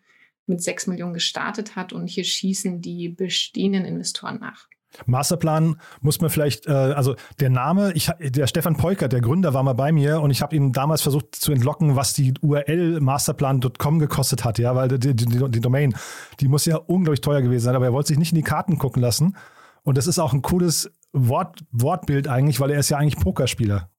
mit 0.48 0.62
6 0.62 0.88
Millionen 0.88 1.14
gestartet 1.14 1.75
hat. 1.75 1.94
Und 1.94 2.08
hier 2.08 2.24
schießen 2.24 2.82
die 2.82 3.10
bestehenden 3.10 3.86
Investoren 3.86 4.40
nach. 4.40 4.68
Masterplan 5.06 5.75
muss 6.02 6.22
man 6.22 6.30
vielleicht, 6.30 6.68
äh, 6.68 6.72
also 6.72 7.16
der 7.40 7.50
Name, 7.50 7.92
ich, 7.94 8.10
der 8.20 8.48
Stefan 8.48 8.78
Peukert, 8.78 9.14
der 9.14 9.22
Gründer, 9.22 9.54
war 9.54 9.64
mal 9.64 9.74
bei 9.74 9.92
mir 9.92 10.22
und 10.22 10.32
ich 10.32 10.42
habe 10.42 10.56
ihm 10.56 10.72
damals 10.72 11.02
versucht 11.02 11.36
zu 11.36 11.52
entlocken, 11.52 11.96
was 11.96 12.14
die 12.14 12.34
URL 12.42 13.00
masterplan.com 13.02 14.00
gekostet 14.00 14.46
hat, 14.46 14.58
ja, 14.58 14.75
weil 14.75 14.88
die, 14.88 15.16
die, 15.16 15.25
die, 15.25 15.60
Domain, 15.60 15.96
die 16.40 16.48
muss 16.48 16.66
ja 16.66 16.78
unglaublich 16.78 17.22
teuer 17.22 17.42
gewesen 17.42 17.66
sein, 17.66 17.75
aber 17.75 17.86
er 17.86 17.94
wollte 17.94 18.10
sich 18.10 18.20
nicht 18.20 18.32
in 18.32 18.38
die 18.38 18.44
Karten 18.44 18.78
gucken 18.78 19.02
lassen. 19.02 19.36
Und 19.84 19.98
das 19.98 20.08
ist 20.08 20.18
auch 20.18 20.34
ein 20.34 20.42
cooles 20.42 20.92
Wort, 21.14 21.64
Wortbild 21.72 22.28
eigentlich, 22.28 22.60
weil 22.60 22.72
er 22.72 22.80
ist 22.80 22.90
ja 22.90 22.98
eigentlich 22.98 23.22
Pokerspieler. 23.22 23.90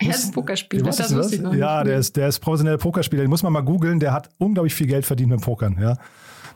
Er 0.00 0.10
ist 0.10 0.32
Pokerspieler, 0.32 0.84
das, 0.84 0.96
das 0.96 1.14
wusste 1.14 1.36
ich 1.36 1.40
noch 1.42 1.54
Ja, 1.54 1.84
der 1.84 1.98
ist, 1.98 2.16
der 2.16 2.28
ist 2.28 2.40
professioneller 2.40 2.78
Pokerspieler. 2.78 3.22
Den 3.22 3.30
muss 3.30 3.42
man 3.42 3.52
mal 3.52 3.60
googeln. 3.60 4.00
Der 4.00 4.12
hat 4.12 4.30
unglaublich 4.38 4.74
viel 4.74 4.86
Geld 4.86 5.04
verdient 5.04 5.30
mit 5.30 5.42
Pokern. 5.42 5.78
Ja. 5.80 5.96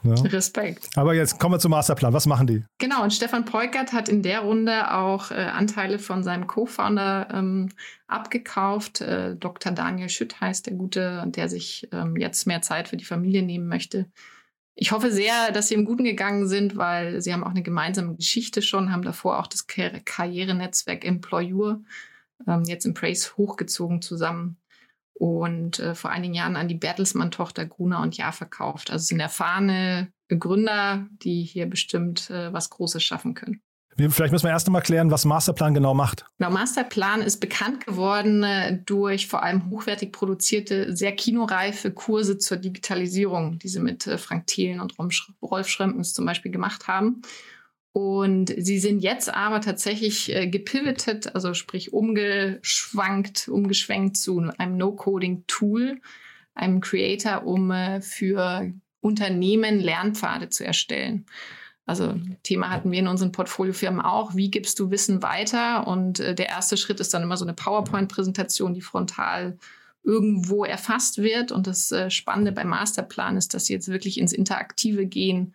Ja. 0.04 0.14
Respekt. 0.14 0.88
Aber 0.96 1.14
jetzt 1.14 1.38
kommen 1.40 1.54
wir 1.54 1.58
zum 1.58 1.70
Masterplan. 1.70 2.12
Was 2.12 2.26
machen 2.26 2.46
die? 2.46 2.64
Genau, 2.78 3.02
und 3.02 3.12
Stefan 3.12 3.46
Peukert 3.46 3.94
hat 3.94 4.10
in 4.10 4.22
der 4.22 4.40
Runde 4.40 4.92
auch 4.92 5.30
äh, 5.30 5.34
Anteile 5.34 5.98
von 5.98 6.22
seinem 6.22 6.46
Co-Founder 6.46 7.28
ähm, 7.32 7.70
abgekauft. 8.06 9.00
Äh, 9.00 9.34
Dr. 9.36 9.72
Daniel 9.72 10.10
Schütt 10.10 10.40
heißt 10.40 10.66
der 10.66 10.74
Gute, 10.74 11.24
der 11.28 11.48
sich 11.48 11.88
ähm, 11.90 12.16
jetzt 12.16 12.46
mehr 12.46 12.60
Zeit 12.60 12.88
für 12.88 12.98
die 12.98 13.04
Familie 13.04 13.42
nehmen 13.42 13.66
möchte. 13.66 14.06
ich 14.74 14.92
hoffe 14.92 15.10
sehr, 15.10 15.52
dass 15.52 15.68
sie 15.68 15.74
im 15.74 15.86
Guten 15.86 16.04
gegangen 16.04 16.48
sind, 16.48 16.76
weil 16.76 17.22
sie 17.22 17.32
haben 17.32 17.44
auch 17.44 17.50
eine 17.50 17.62
gemeinsame 17.62 18.14
Geschichte 18.14 18.60
schon, 18.60 18.92
haben 18.92 19.02
davor 19.02 19.38
auch 19.38 19.46
das 19.46 19.66
Kar 19.66 19.90
Karrierenetzwerk 20.04 21.04
Employur 21.04 21.80
ähm, 22.46 22.64
jetzt 22.64 22.84
im 22.86 22.94
Praise 22.94 23.36
hochgezogen 23.36 24.02
zusammen 24.02 24.58
und 25.14 25.78
äh, 25.78 25.94
vor 25.94 26.10
einigen 26.10 26.34
Jahren 26.34 26.56
an 26.56 26.68
die 26.68 26.74
Bertelsmann-Tochter 26.74 27.66
Gruner 27.66 28.00
und 28.00 28.16
Jahr 28.16 28.32
verkauft. 28.32 28.90
Also 28.90 29.04
sind 29.04 29.20
erfahrene 29.20 30.12
Gründer, 30.28 31.06
die 31.22 31.42
hier 31.42 31.66
bestimmt 31.66 32.30
äh, 32.30 32.52
was 32.52 32.70
Großes 32.70 33.02
schaffen 33.02 33.34
können. 33.34 33.62
Vielleicht 33.96 34.32
müssen 34.32 34.44
wir 34.44 34.50
erst 34.50 34.66
einmal 34.66 34.82
klären, 34.82 35.12
was 35.12 35.24
Masterplan 35.24 35.72
genau 35.72 35.94
macht. 35.94 36.26
Genau, 36.38 36.50
Masterplan 36.50 37.22
ist 37.22 37.38
bekannt 37.38 37.86
geworden 37.86 38.42
äh, 38.42 38.80
durch 38.84 39.28
vor 39.28 39.44
allem 39.44 39.70
hochwertig 39.70 40.10
produzierte, 40.10 40.96
sehr 40.96 41.12
kinoreife 41.12 41.92
Kurse 41.92 42.38
zur 42.38 42.56
Digitalisierung, 42.56 43.60
die 43.60 43.68
sie 43.68 43.78
mit 43.78 44.06
äh, 44.08 44.18
Frank 44.18 44.48
Thelen 44.48 44.80
und 44.80 44.96
Rolf 45.42 45.68
Schrempens 45.68 46.12
zum 46.12 46.26
Beispiel 46.26 46.50
gemacht 46.50 46.88
haben. 46.88 47.22
Und 47.94 48.52
sie 48.58 48.80
sind 48.80 49.04
jetzt 49.04 49.32
aber 49.32 49.60
tatsächlich 49.60 50.34
äh, 50.34 50.48
gepivotet, 50.48 51.32
also 51.36 51.54
sprich 51.54 51.92
umgeschwankt, 51.92 53.46
umgeschwenkt 53.46 54.16
zu 54.16 54.50
einem 54.58 54.76
No-Coding-Tool, 54.76 56.00
einem 56.56 56.80
Creator, 56.80 57.46
um 57.46 57.70
äh, 57.70 58.00
für 58.00 58.68
Unternehmen 59.00 59.78
Lernpfade 59.78 60.48
zu 60.48 60.66
erstellen. 60.66 61.26
Also 61.86 62.16
Thema 62.42 62.70
hatten 62.70 62.90
wir 62.90 62.98
in 62.98 63.06
unseren 63.06 63.30
Portfoliofirmen 63.30 64.00
auch. 64.00 64.34
Wie 64.34 64.50
gibst 64.50 64.80
du 64.80 64.90
Wissen 64.90 65.22
weiter? 65.22 65.86
Und 65.86 66.18
äh, 66.18 66.34
der 66.34 66.48
erste 66.48 66.76
Schritt 66.76 66.98
ist 66.98 67.14
dann 67.14 67.22
immer 67.22 67.36
so 67.36 67.44
eine 67.44 67.54
PowerPoint-Präsentation, 67.54 68.74
die 68.74 68.80
frontal 68.80 69.56
irgendwo 70.02 70.64
erfasst 70.64 71.18
wird. 71.18 71.52
Und 71.52 71.68
das 71.68 71.92
äh, 71.92 72.10
Spannende 72.10 72.50
beim 72.50 72.70
Masterplan 72.70 73.36
ist, 73.36 73.54
dass 73.54 73.66
sie 73.66 73.74
jetzt 73.74 73.86
wirklich 73.86 74.18
ins 74.18 74.32
Interaktive 74.32 75.06
gehen, 75.06 75.54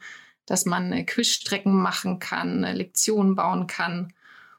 dass 0.49 0.65
man 0.65 0.91
äh, 0.91 1.03
Quizstrecken 1.03 1.73
machen 1.73 2.19
kann, 2.19 2.63
äh, 2.63 2.73
Lektionen 2.73 3.35
bauen 3.35 3.67
kann. 3.67 4.13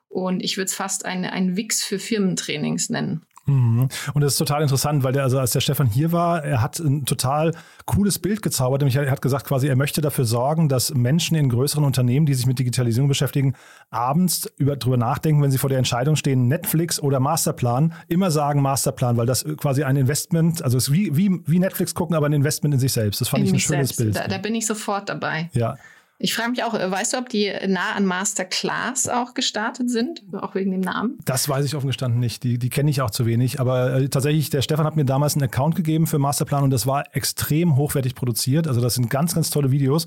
Und 0.09 0.43
ich 0.43 0.57
würde 0.57 0.67
es 0.67 0.75
fast 0.75 1.05
ein, 1.05 1.25
ein 1.25 1.57
Wix 1.57 1.83
für 1.83 1.99
Firmentrainings 1.99 2.91
nennen. 2.91 3.23
Mhm. 3.51 3.89
Und 4.15 4.21
das 4.23 4.33
ist 4.33 4.39
total 4.39 4.63
interessant, 4.63 5.03
weil 5.03 5.13
der, 5.13 5.25
also 5.25 5.39
als 5.39 5.53
der 5.53 5.61
Stefan 5.61 5.87
hier 5.87 6.13
war, 6.13 6.45
er 6.45 6.63
hat 6.63 6.79
ein 6.79 7.05
total 7.05 7.53
cooles 7.85 8.19
Bild 8.19 8.43
gezaubert. 8.43 8.81
Nämlich 8.81 8.97
er 8.97 9.11
hat 9.11 9.23
gesagt, 9.23 9.47
quasi, 9.47 9.69
er 9.69 9.77
möchte 9.77 10.01
dafür 10.01 10.25
sorgen, 10.25 10.69
dass 10.69 10.95
Menschen 10.95 11.37
in 11.37 11.49
größeren 11.49 11.85
Unternehmen, 11.85 12.27
die 12.27 12.35
sich 12.35 12.47
mit 12.47 12.59
Digitalisierung 12.59 13.09
beschäftigen, 13.09 13.55
abends 13.91 14.51
über, 14.57 14.77
drüber 14.77 14.97
nachdenken, 14.97 15.43
wenn 15.43 15.51
sie 15.51 15.59
vor 15.59 15.69
der 15.71 15.79
Entscheidung 15.79 16.17
stehen, 16.17 16.49
Netflix 16.49 17.01
oder 17.01 17.21
Masterplan, 17.21 17.93
immer 18.09 18.31
sagen 18.31 18.63
Masterplan, 18.63 19.17
weil 19.17 19.27
das 19.27 19.45
quasi 19.57 19.83
ein 19.83 19.97
Investment, 19.97 20.63
also 20.63 20.79
es 20.79 20.89
ist 20.89 20.93
wie, 20.93 21.17
wie, 21.17 21.41
wie 21.47 21.59
Netflix 21.59 21.95
gucken, 21.95 22.15
aber 22.15 22.27
ein 22.27 22.33
Investment 22.33 22.75
in 22.75 22.81
sich 22.81 22.93
selbst. 22.93 23.21
Das 23.21 23.29
fand 23.29 23.43
in 23.43 23.49
ich 23.49 23.53
ein 23.55 23.61
schönes 23.61 23.91
selbst. 23.91 23.99
Bild. 23.99 24.17
Da, 24.17 24.29
da 24.29 24.39
bin 24.39 24.55
ich 24.55 24.67
sofort 24.67 25.09
dabei. 25.09 25.51
Ja. 25.53 25.77
Ich 26.23 26.35
frage 26.35 26.51
mich 26.51 26.63
auch, 26.63 26.75
äh, 26.75 26.91
weißt 26.91 27.15
du, 27.15 27.17
ob 27.17 27.31
die 27.31 27.51
nah 27.67 27.93
an 27.97 28.05
Masterclass 28.05 29.09
auch 29.09 29.33
gestartet 29.33 29.89
sind? 29.89 30.23
Auch 30.35 30.55
wegen 30.55 30.71
dem 30.71 30.83
Namen? 30.83 31.19
Das 31.25 31.49
weiß 31.49 31.65
ich 31.65 31.75
offen 31.75 31.87
gestanden 31.87 32.21
nicht. 32.21 32.45
Die, 32.45 32.59
die 32.59 32.69
kenne 32.69 32.91
ich 32.91 33.01
auch 33.01 33.11
zu 33.11 33.25
wenig. 33.25 33.59
Aber 33.59 33.95
äh, 33.95 34.09
tatsächlich, 34.11 34.51
der 34.51 34.61
Stefan 34.61 34.85
hat 34.85 34.97
mir 34.97 35.07
damals 35.07 35.35
einen 35.35 35.45
Account 35.45 35.77
gegeben 35.77 36.07
für 36.07 36.19
Masterplan 36.19 36.63
und 36.63 36.71
das 36.71 36.87
war 36.87 37.05
extrem 37.17 37.77
hochwertig 37.77 38.15
produziert. 38.15 38.69
Also 38.69 38.83
das 38.83 38.97
sind 38.97 39.09
ganz, 39.09 39.35
ganz 39.35 39.49
tolle 39.49 39.71
Videos. 39.71 40.05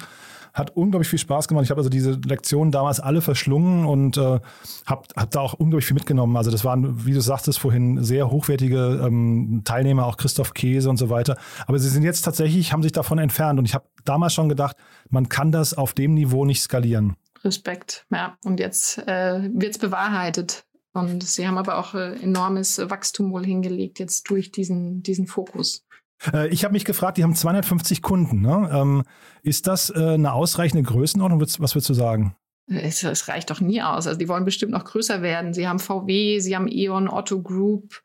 Hat 0.53 0.75
unglaublich 0.75 1.09
viel 1.09 1.19
Spaß 1.19 1.47
gemacht. 1.47 1.63
Ich 1.65 1.71
habe 1.71 1.79
also 1.79 1.89
diese 1.89 2.11
Lektionen 2.11 2.71
damals 2.71 2.99
alle 2.99 3.21
verschlungen 3.21 3.85
und 3.85 4.17
äh, 4.17 4.39
habe 4.85 5.03
hab 5.15 5.31
da 5.31 5.39
auch 5.39 5.53
unglaublich 5.53 5.87
viel 5.87 5.95
mitgenommen. 5.95 6.37
Also 6.37 6.51
das 6.51 6.63
waren, 6.63 7.05
wie 7.05 7.13
du 7.13 7.21
sagtest 7.21 7.59
vorhin, 7.59 8.03
sehr 8.03 8.29
hochwertige 8.29 9.01
ähm, 9.03 9.61
Teilnehmer, 9.65 10.05
auch 10.05 10.17
Christoph 10.17 10.53
Käse 10.53 10.89
und 10.89 10.97
so 10.97 11.09
weiter. 11.09 11.37
Aber 11.65 11.79
sie 11.79 11.89
sind 11.89 12.03
jetzt 12.03 12.21
tatsächlich, 12.21 12.71
haben 12.71 12.83
sich 12.83 12.91
davon 12.91 13.17
entfernt. 13.17 13.57
Und 13.57 13.65
ich 13.65 13.73
habe 13.73 13.85
damals 14.05 14.33
schon 14.33 14.47
gedacht, 14.47 14.77
man 15.09 15.27
kann 15.27 15.51
das 15.51 15.73
auf 15.73 15.93
dem 15.93 16.13
Niveau 16.13 16.45
nicht 16.45 16.61
skalieren. 16.61 17.15
Respekt, 17.43 18.05
ja. 18.11 18.37
Und 18.43 18.59
jetzt 18.59 18.99
äh, 18.99 19.49
wird 19.53 19.71
es 19.71 19.77
bewahrheitet. 19.77 20.65
Und 20.93 21.23
sie 21.23 21.47
haben 21.47 21.57
aber 21.57 21.77
auch 21.77 21.95
äh, 21.95 22.13
enormes 22.21 22.77
Wachstum 22.77 23.31
wohl 23.31 23.45
hingelegt 23.45 23.99
jetzt 23.99 24.29
durch 24.29 24.51
diesen, 24.51 25.01
diesen 25.01 25.25
Fokus. 25.25 25.85
Äh, 26.31 26.49
ich 26.49 26.63
habe 26.63 26.73
mich 26.73 26.85
gefragt, 26.85 27.17
die 27.17 27.23
haben 27.23 27.35
250 27.35 28.01
Kunden. 28.01 28.41
Ne? 28.41 28.69
Ähm, 28.71 29.03
ist 29.41 29.67
das 29.67 29.89
äh, 29.89 30.13
eine 30.13 30.33
ausreichende 30.33 30.83
Größenordnung? 30.83 31.41
Was 31.41 31.75
würdest 31.75 31.89
du 31.89 31.93
sagen? 31.93 32.35
Es, 32.67 33.03
es, 33.03 33.27
reicht 33.27 33.49
doch 33.49 33.59
nie 33.59 33.81
aus. 33.81 34.07
Also 34.07 34.17
die 34.17 34.29
wollen 34.29 34.45
bestimmt 34.45 34.71
noch 34.71 34.85
größer 34.85 35.21
werden. 35.21 35.53
Sie 35.53 35.67
haben 35.67 35.79
VW, 35.79 36.39
sie 36.39 36.55
haben 36.55 36.67
E.ON, 36.69 37.09
Otto 37.09 37.41
Group. 37.41 38.01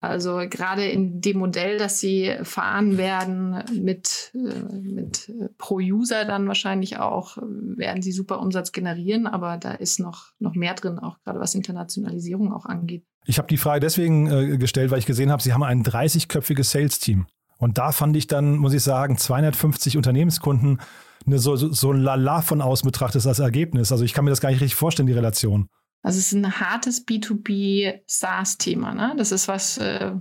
Also 0.00 0.42
gerade 0.48 0.86
in 0.86 1.20
dem 1.20 1.38
Modell, 1.38 1.76
das 1.76 1.98
sie 1.98 2.32
fahren 2.44 2.98
werden, 2.98 3.64
mit, 3.72 4.30
äh, 4.34 4.76
mit 4.76 5.32
pro 5.58 5.78
User 5.78 6.24
dann 6.24 6.46
wahrscheinlich 6.46 6.98
auch, 6.98 7.36
werden 7.38 8.00
sie 8.00 8.12
super 8.12 8.40
Umsatz 8.40 8.70
generieren. 8.70 9.26
Aber 9.26 9.56
da 9.56 9.72
ist 9.72 9.98
noch, 9.98 10.28
noch 10.38 10.54
mehr 10.54 10.74
drin, 10.74 11.00
auch 11.00 11.18
gerade 11.24 11.40
was 11.40 11.56
Internationalisierung 11.56 12.52
auch 12.52 12.66
angeht. 12.66 13.04
Ich 13.26 13.38
habe 13.38 13.48
die 13.48 13.56
Frage 13.56 13.80
deswegen 13.80 14.30
äh, 14.30 14.56
gestellt, 14.56 14.92
weil 14.92 15.00
ich 15.00 15.06
gesehen 15.06 15.32
habe, 15.32 15.42
sie 15.42 15.52
haben 15.52 15.64
ein 15.64 15.82
30-köpfiges 15.82 16.70
Sales-Team. 16.70 17.26
Und 17.58 17.78
da 17.78 17.92
fand 17.92 18.16
ich 18.16 18.26
dann, 18.26 18.56
muss 18.56 18.72
ich 18.72 18.82
sagen, 18.82 19.18
250 19.18 19.96
Unternehmenskunden 19.96 20.80
eine 21.26 21.38
so, 21.38 21.56
so, 21.56 21.92
ein 21.92 22.00
Lala 22.00 22.40
von 22.40 22.62
außen 22.62 22.86
betrachtet 22.86 23.26
als 23.26 23.38
Ergebnis. 23.38 23.92
Also 23.92 24.04
ich 24.04 24.14
kann 24.14 24.24
mir 24.24 24.30
das 24.30 24.40
gar 24.40 24.50
nicht 24.50 24.60
richtig 24.60 24.76
vorstellen, 24.76 25.06
die 25.06 25.12
Relation. 25.12 25.68
Also 26.02 26.18
es 26.18 26.26
ist 26.26 26.32
ein 26.32 26.60
hartes 26.60 27.06
B2B-SaaS-Thema. 27.06 28.94
Ne? 28.94 29.14
Das 29.16 29.32
ist 29.32 29.48
was, 29.48 29.78
äh, 29.78 30.12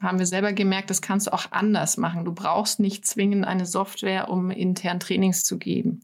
haben 0.00 0.18
wir 0.18 0.26
selber 0.26 0.52
gemerkt, 0.52 0.90
das 0.90 1.02
kannst 1.02 1.26
du 1.26 1.32
auch 1.32 1.52
anders 1.52 1.96
machen. 1.96 2.24
Du 2.24 2.32
brauchst 2.32 2.80
nicht 2.80 3.06
zwingend 3.06 3.44
eine 3.44 3.66
Software, 3.66 4.30
um 4.30 4.50
intern 4.50 5.00
Trainings 5.00 5.44
zu 5.44 5.58
geben. 5.58 6.00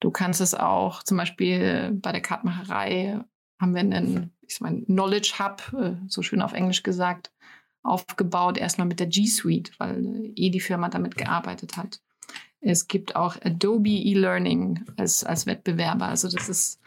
Du 0.00 0.10
kannst 0.10 0.40
es 0.40 0.54
auch, 0.54 1.02
zum 1.02 1.18
Beispiel 1.18 1.92
bei 1.92 2.12
der 2.12 2.22
Kartmacherei 2.22 3.20
haben 3.60 3.74
wir 3.74 3.80
einen, 3.80 4.32
ich 4.40 4.60
meine, 4.60 4.82
Knowledge 4.82 5.34
Hub, 5.38 5.72
äh, 5.78 5.96
so 6.08 6.22
schön 6.22 6.42
auf 6.42 6.54
Englisch 6.54 6.82
gesagt, 6.82 7.30
aufgebaut, 7.82 8.58
erstmal 8.58 8.86
mit 8.86 9.00
der 9.00 9.06
G 9.06 9.26
Suite, 9.26 9.72
weil 9.78 10.04
äh, 10.04 10.32
eh 10.36 10.50
die 10.50 10.60
Firma 10.60 10.88
damit 10.88 11.16
gearbeitet 11.16 11.76
hat. 11.76 12.00
Es 12.60 12.88
gibt 12.88 13.16
auch 13.16 13.36
Adobe 13.42 13.88
E-Learning 13.88 14.84
als, 14.96 15.24
als 15.24 15.46
Wettbewerber. 15.46 16.06
Also 16.06 16.28
das 16.28 16.48
ist 16.48 16.80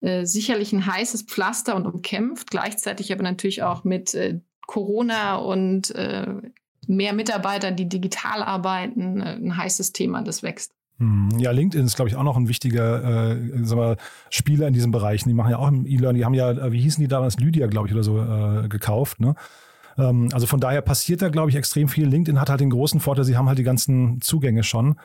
äh, 0.00 0.24
sicherlich 0.24 0.72
ein 0.72 0.86
heißes 0.86 1.22
Pflaster 1.22 1.76
und 1.76 1.86
umkämpft, 1.86 2.50
gleichzeitig 2.50 3.12
aber 3.12 3.22
natürlich 3.22 3.62
auch 3.62 3.84
mit 3.84 4.14
äh, 4.14 4.40
Corona 4.66 5.36
und 5.36 5.94
äh, 5.94 6.26
mehr 6.86 7.12
Mitarbeitern, 7.12 7.76
die 7.76 7.88
digital 7.88 8.42
arbeiten, 8.42 9.20
äh, 9.20 9.34
ein 9.34 9.56
heißes 9.56 9.92
Thema, 9.92 10.22
das 10.22 10.42
wächst. 10.42 10.72
Hm, 10.98 11.30
ja, 11.38 11.50
LinkedIn 11.50 11.86
ist, 11.86 11.96
glaube 11.96 12.08
ich, 12.08 12.16
auch 12.16 12.22
noch 12.22 12.36
ein 12.36 12.48
wichtiger 12.48 13.32
äh, 13.32 13.64
sagen 13.64 13.80
wir, 13.80 13.96
Spieler 14.30 14.66
in 14.66 14.74
diesem 14.74 14.92
Bereich. 14.92 15.24
Die 15.24 15.34
machen 15.34 15.50
ja 15.50 15.58
auch 15.58 15.68
im 15.68 15.86
E-Learning, 15.86 16.20
die 16.20 16.24
haben 16.24 16.34
ja, 16.34 16.72
wie 16.72 16.80
hießen 16.80 17.02
die 17.02 17.08
damals, 17.08 17.38
Lydia, 17.38 17.66
glaube 17.66 17.88
ich, 17.88 17.94
oder 17.94 18.04
so, 18.04 18.18
äh, 18.18 18.68
gekauft. 18.68 19.20
Ne? 19.20 19.34
Ähm, 19.98 20.28
also 20.32 20.46
von 20.46 20.60
daher 20.60 20.82
passiert 20.82 21.22
da, 21.22 21.28
glaube 21.28 21.50
ich, 21.50 21.56
extrem 21.56 21.88
viel. 21.88 22.06
LinkedIn 22.06 22.40
hat 22.40 22.50
halt 22.50 22.60
den 22.60 22.70
großen 22.70 23.00
Vorteil, 23.00 23.24
sie 23.24 23.36
haben 23.36 23.48
halt 23.48 23.58
die 23.58 23.64
ganzen 23.64 24.20
Zugänge 24.20 24.62
schon. 24.62 24.96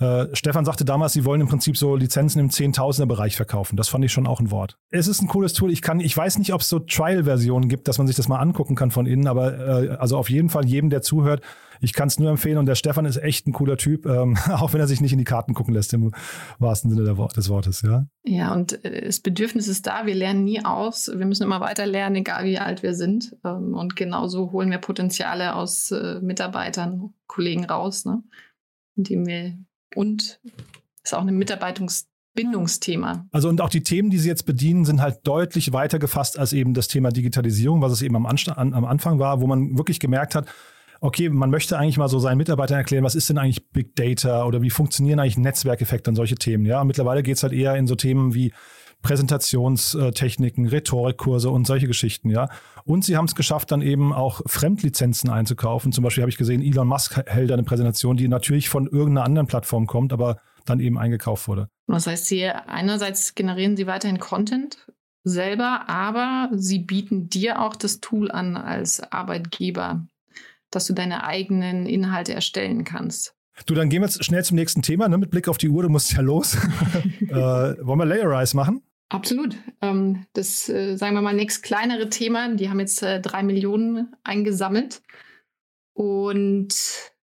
Äh, 0.00 0.26
Stefan 0.32 0.64
sagte 0.64 0.84
damals, 0.84 1.12
sie 1.12 1.24
wollen 1.24 1.40
im 1.40 1.48
Prinzip 1.48 1.76
so 1.76 1.96
Lizenzen 1.96 2.40
im 2.40 2.50
Zehntausender-Bereich 2.50 3.36
verkaufen. 3.36 3.76
Das 3.76 3.88
fand 3.88 4.04
ich 4.04 4.12
schon 4.12 4.26
auch 4.26 4.40
ein 4.40 4.50
Wort. 4.50 4.78
Es 4.90 5.08
ist 5.08 5.22
ein 5.22 5.28
cooles 5.28 5.52
Tool. 5.52 5.70
Ich 5.70 5.82
kann, 5.82 6.00
ich 6.00 6.16
weiß 6.16 6.38
nicht, 6.38 6.52
ob 6.52 6.60
es 6.60 6.68
so 6.68 6.78
Trial-Versionen 6.78 7.68
gibt, 7.68 7.88
dass 7.88 7.98
man 7.98 8.06
sich 8.06 8.16
das 8.16 8.28
mal 8.28 8.38
angucken 8.38 8.74
kann 8.74 8.90
von 8.90 9.06
innen, 9.06 9.26
aber 9.26 9.58
äh, 9.58 9.88
also 9.96 10.16
auf 10.16 10.30
jeden 10.30 10.48
Fall 10.48 10.64
jedem, 10.66 10.90
der 10.90 11.02
zuhört, 11.02 11.42
ich 11.80 11.92
kann 11.92 12.08
es 12.08 12.18
nur 12.18 12.30
empfehlen. 12.30 12.58
Und 12.58 12.66
der 12.66 12.74
Stefan 12.74 13.04
ist 13.04 13.16
echt 13.16 13.46
ein 13.46 13.52
cooler 13.52 13.76
Typ, 13.76 14.06
ähm, 14.06 14.36
auch 14.50 14.72
wenn 14.72 14.80
er 14.80 14.86
sich 14.86 15.00
nicht 15.00 15.12
in 15.12 15.18
die 15.18 15.24
Karten 15.24 15.54
gucken 15.54 15.74
lässt, 15.74 15.92
im 15.92 16.12
wahrsten 16.58 16.90
Sinne 16.90 17.04
des 17.04 17.48
Wortes, 17.48 17.82
ja. 17.82 18.06
Ja, 18.24 18.52
und 18.52 18.84
äh, 18.84 19.04
das 19.04 19.20
Bedürfnis 19.20 19.68
ist 19.68 19.86
da. 19.86 20.06
Wir 20.06 20.14
lernen 20.14 20.44
nie 20.44 20.64
aus. 20.64 21.10
Wir 21.14 21.26
müssen 21.26 21.44
immer 21.44 21.60
weiter 21.60 21.86
lernen, 21.86 22.16
egal 22.16 22.44
wie 22.44 22.58
alt 22.58 22.82
wir 22.82 22.94
sind. 22.94 23.36
Ähm, 23.44 23.74
und 23.74 23.96
genauso 23.96 24.52
holen 24.52 24.70
wir 24.70 24.78
Potenziale 24.78 25.54
aus 25.54 25.90
äh, 25.90 26.20
Mitarbeitern, 26.20 27.12
Kollegen 27.26 27.64
raus, 27.64 28.04
ne? 28.04 28.22
indem 28.96 29.26
wir 29.26 29.58
und 29.94 30.40
ist 31.02 31.14
auch 31.14 31.26
ein 31.26 31.36
Mitarbeitungsbindungsthema. 31.36 33.26
Also 33.32 33.48
und 33.48 33.60
auch 33.60 33.68
die 33.68 33.82
Themen, 33.82 34.10
die 34.10 34.18
Sie 34.18 34.28
jetzt 34.28 34.46
bedienen, 34.46 34.84
sind 34.84 35.00
halt 35.00 35.20
deutlich 35.24 35.72
weiter 35.72 35.98
gefasst 35.98 36.38
als 36.38 36.52
eben 36.52 36.74
das 36.74 36.88
Thema 36.88 37.10
Digitalisierung, 37.10 37.82
was 37.82 37.92
es 37.92 38.02
eben 38.02 38.16
am, 38.16 38.26
Anst 38.26 38.48
an, 38.48 38.74
am 38.74 38.84
Anfang 38.84 39.18
war, 39.18 39.40
wo 39.40 39.46
man 39.46 39.76
wirklich 39.76 40.00
gemerkt 40.00 40.34
hat, 40.34 40.46
okay, 41.00 41.28
man 41.28 41.50
möchte 41.50 41.78
eigentlich 41.78 41.98
mal 41.98 42.08
so 42.08 42.18
seinen 42.18 42.38
Mitarbeitern 42.38 42.78
erklären, 42.78 43.04
was 43.04 43.14
ist 43.14 43.28
denn 43.28 43.36
eigentlich 43.36 43.68
Big 43.70 43.94
Data 43.94 44.46
oder 44.46 44.62
wie 44.62 44.70
funktionieren 44.70 45.20
eigentlich 45.20 45.36
Netzwerkeffekte 45.36 46.10
und 46.10 46.16
solche 46.16 46.36
Themen. 46.36 46.64
Ja, 46.64 46.82
mittlerweile 46.84 47.22
geht 47.22 47.36
es 47.36 47.42
halt 47.42 47.52
eher 47.52 47.74
in 47.74 47.86
so 47.86 47.94
Themen 47.94 48.34
wie 48.34 48.52
Präsentationstechniken, 49.04 50.66
Rhetorikkurse 50.66 51.50
und 51.50 51.66
solche 51.66 51.86
Geschichten, 51.86 52.30
ja. 52.30 52.48
Und 52.84 53.04
sie 53.04 53.16
haben 53.16 53.26
es 53.26 53.34
geschafft, 53.34 53.70
dann 53.70 53.82
eben 53.82 54.12
auch 54.12 54.40
Fremdlizenzen 54.46 55.30
einzukaufen. 55.30 55.92
Zum 55.92 56.02
Beispiel 56.02 56.22
habe 56.22 56.30
ich 56.30 56.38
gesehen, 56.38 56.62
Elon 56.62 56.88
Musk 56.88 57.16
hält 57.26 57.52
eine 57.52 57.62
Präsentation, 57.62 58.16
die 58.16 58.28
natürlich 58.28 58.68
von 58.68 58.86
irgendeiner 58.86 59.24
anderen 59.24 59.46
Plattform 59.46 59.86
kommt, 59.86 60.12
aber 60.12 60.40
dann 60.64 60.80
eben 60.80 60.98
eingekauft 60.98 61.46
wurde. 61.48 61.68
Das 61.86 62.06
heißt, 62.06 62.26
sie 62.26 62.46
einerseits 62.48 63.34
generieren 63.34 63.76
sie 63.76 63.86
weiterhin 63.86 64.18
Content 64.18 64.90
selber, 65.22 65.88
aber 65.88 66.48
sie 66.54 66.78
bieten 66.78 67.28
dir 67.28 67.60
auch 67.60 67.76
das 67.76 68.00
Tool 68.00 68.30
an 68.30 68.56
als 68.56 69.00
Arbeitgeber, 69.12 70.06
dass 70.70 70.86
du 70.86 70.94
deine 70.94 71.24
eigenen 71.24 71.84
Inhalte 71.86 72.34
erstellen 72.34 72.84
kannst. 72.84 73.34
Du, 73.66 73.74
dann 73.74 73.88
gehen 73.88 74.00
wir 74.00 74.08
jetzt 74.08 74.24
schnell 74.24 74.44
zum 74.44 74.56
nächsten 74.56 74.82
Thema, 74.82 75.08
ne? 75.08 75.18
mit 75.18 75.30
Blick 75.30 75.48
auf 75.48 75.58
die 75.58 75.68
Uhr, 75.68 75.82
du 75.82 75.88
musst 75.88 76.12
ja 76.12 76.20
los. 76.20 76.54
äh, 77.20 77.34
wollen 77.34 77.98
wir 77.98 78.06
Layerize 78.06 78.56
machen? 78.56 78.82
Absolut. 79.14 79.56
Ähm, 79.80 80.26
das, 80.32 80.68
äh, 80.68 80.96
sagen 80.96 81.14
wir 81.14 81.22
mal, 81.22 81.34
nächst 81.34 81.62
kleinere 81.62 82.08
Thema. 82.08 82.52
Die 82.52 82.68
haben 82.68 82.80
jetzt 82.80 83.00
äh, 83.02 83.20
drei 83.20 83.44
Millionen 83.44 84.12
eingesammelt. 84.24 85.02
Und 85.92 86.74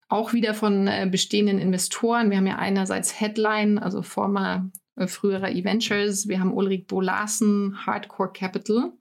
auch 0.07 0.31
wieder 0.31 0.53
von 0.53 0.87
äh, 0.87 1.09
bestehenden 1.11 1.59
Investoren. 1.59 2.29
Wir 2.29 2.37
haben 2.37 2.47
ja 2.47 2.55
einerseits 2.55 3.19
Headline, 3.19 3.79
also 3.79 4.01
former 4.01 4.71
früherer 5.07 5.49
E-Ventures. 5.49 6.27
Wir 6.27 6.39
haben 6.39 6.53
Ulrich 6.53 6.87
Bolarsen, 6.87 7.85
Hardcore 7.85 8.31
Capital. 8.31 8.93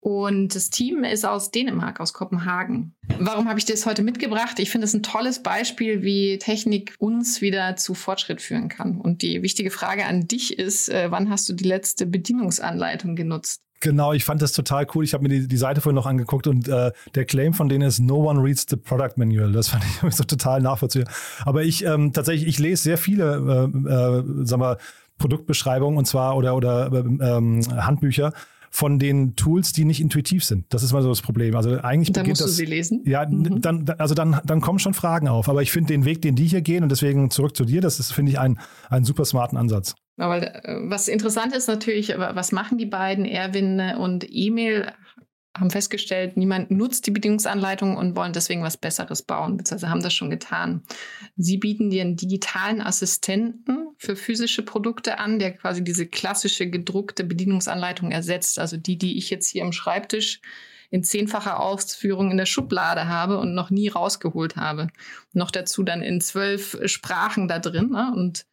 Und 0.00 0.54
das 0.54 0.70
Team 0.70 1.04
ist 1.04 1.26
aus 1.26 1.50
Dänemark, 1.50 2.00
aus 2.00 2.14
Kopenhagen. 2.14 2.94
Warum 3.18 3.48
habe 3.48 3.58
ich 3.58 3.66
das 3.66 3.84
heute 3.84 4.02
mitgebracht? 4.02 4.58
Ich 4.58 4.70
finde 4.70 4.86
es 4.86 4.94
ein 4.94 5.02
tolles 5.02 5.42
Beispiel, 5.42 6.02
wie 6.02 6.38
Technik 6.38 6.94
uns 6.98 7.42
wieder 7.42 7.76
zu 7.76 7.94
Fortschritt 7.94 8.40
führen 8.40 8.70
kann. 8.70 8.98
Und 8.98 9.20
die 9.20 9.42
wichtige 9.42 9.70
Frage 9.70 10.06
an 10.06 10.26
dich 10.26 10.58
ist, 10.58 10.88
äh, 10.88 11.10
wann 11.10 11.28
hast 11.28 11.48
du 11.50 11.52
die 11.52 11.64
letzte 11.64 12.06
Bedienungsanleitung 12.06 13.14
genutzt? 13.14 13.60
Genau, 13.80 14.12
ich 14.12 14.24
fand 14.24 14.40
das 14.40 14.52
total 14.52 14.86
cool. 14.94 15.04
Ich 15.04 15.14
habe 15.14 15.22
mir 15.22 15.30
die, 15.30 15.48
die 15.48 15.56
Seite 15.56 15.80
vorhin 15.80 15.96
noch 15.96 16.06
angeguckt 16.06 16.46
und 16.46 16.68
äh, 16.68 16.92
der 17.14 17.24
Claim 17.24 17.52
von 17.54 17.68
denen 17.68 17.86
ist 17.86 17.98
No 17.98 18.28
one 18.28 18.42
reads 18.42 18.66
the 18.68 18.76
product 18.76 19.16
manual. 19.16 19.52
Das 19.52 19.68
fand 19.68 19.84
ich 19.84 20.14
so 20.14 20.24
total 20.24 20.60
nachvollziehbar. 20.62 21.12
Aber 21.44 21.62
ich 21.62 21.84
ähm, 21.84 22.12
tatsächlich, 22.12 22.46
ich 22.46 22.58
lese 22.58 22.82
sehr 22.82 22.98
viele, 22.98 23.70
äh, 23.74 23.88
äh, 23.88 24.46
sagen 24.46 24.62
wir, 24.62 24.78
Produktbeschreibungen 25.18 25.98
und 25.98 26.06
zwar 26.06 26.36
oder 26.36 26.56
oder 26.56 26.90
ähm, 26.92 27.60
Handbücher 27.70 28.32
von 28.70 29.00
den 29.00 29.34
Tools, 29.34 29.72
die 29.72 29.84
nicht 29.84 30.00
intuitiv 30.00 30.44
sind. 30.44 30.72
Das 30.72 30.84
ist 30.84 30.92
mal 30.92 31.02
so 31.02 31.08
das 31.08 31.22
Problem. 31.22 31.56
Also 31.56 31.80
eigentlich 31.80 32.12
dann 32.12 32.22
beginnt 32.22 32.40
musst 32.40 32.42
das. 32.42 32.50
du 32.52 32.56
sie 32.56 32.64
lesen. 32.64 33.02
Ja, 33.04 33.26
mhm. 33.26 33.60
dann, 33.60 33.84
also 33.98 34.14
dann, 34.14 34.40
dann 34.44 34.60
kommen 34.60 34.78
schon 34.78 34.94
Fragen 34.94 35.28
auf. 35.28 35.48
Aber 35.48 35.60
ich 35.60 35.72
finde 35.72 35.92
den 35.92 36.04
Weg, 36.04 36.22
den 36.22 36.36
die 36.36 36.46
hier 36.46 36.62
gehen 36.62 36.84
und 36.84 36.88
deswegen 36.88 37.30
zurück 37.30 37.56
zu 37.56 37.64
dir, 37.64 37.80
das 37.80 37.98
ist, 37.98 38.12
finde 38.12 38.32
ich, 38.32 38.38
ein, 38.38 38.60
einen 38.88 39.04
super 39.04 39.24
smarten 39.24 39.58
Ansatz. 39.58 39.96
Aber 40.16 40.42
äh, 40.64 40.88
was 40.88 41.08
interessant 41.08 41.54
ist 41.54 41.66
natürlich, 41.66 42.14
was 42.16 42.52
machen 42.52 42.78
die 42.78 42.86
beiden, 42.86 43.24
Erwin 43.24 43.80
und 43.98 44.24
Emil, 44.30 44.86
haben 45.56 45.70
festgestellt, 45.70 46.36
niemand 46.36 46.70
nutzt 46.70 47.06
die 47.06 47.10
Bedienungsanleitung 47.10 47.96
und 47.96 48.14
wollen 48.14 48.32
deswegen 48.32 48.62
was 48.62 48.76
Besseres 48.76 49.22
bauen, 49.22 49.56
beziehungsweise 49.56 49.90
haben 49.90 50.02
das 50.02 50.14
schon 50.14 50.30
getan. 50.30 50.82
Sie 51.36 51.58
bieten 51.58 51.90
dir 51.90 52.02
einen 52.02 52.16
digitalen 52.16 52.80
Assistenten 52.80 53.79
für 54.00 54.16
physische 54.16 54.62
Produkte 54.62 55.18
an, 55.18 55.38
der 55.38 55.52
quasi 55.52 55.84
diese 55.84 56.06
klassische 56.06 56.70
gedruckte 56.70 57.22
Bedienungsanleitung 57.22 58.10
ersetzt, 58.10 58.58
also 58.58 58.78
die, 58.78 58.96
die 58.96 59.18
ich 59.18 59.28
jetzt 59.28 59.48
hier 59.48 59.62
am 59.62 59.72
Schreibtisch 59.72 60.40
in 60.88 61.04
zehnfacher 61.04 61.60
Ausführung 61.60 62.30
in 62.30 62.38
der 62.38 62.46
Schublade 62.46 63.08
habe 63.08 63.38
und 63.38 63.54
noch 63.54 63.68
nie 63.68 63.88
rausgeholt 63.88 64.56
habe. 64.56 64.88
Noch 65.34 65.50
dazu 65.50 65.82
dann 65.82 66.00
in 66.00 66.22
zwölf 66.22 66.78
Sprachen 66.86 67.46
da 67.46 67.58
drin. 67.58 67.90
Ne? 67.90 68.10
Und 68.16 68.46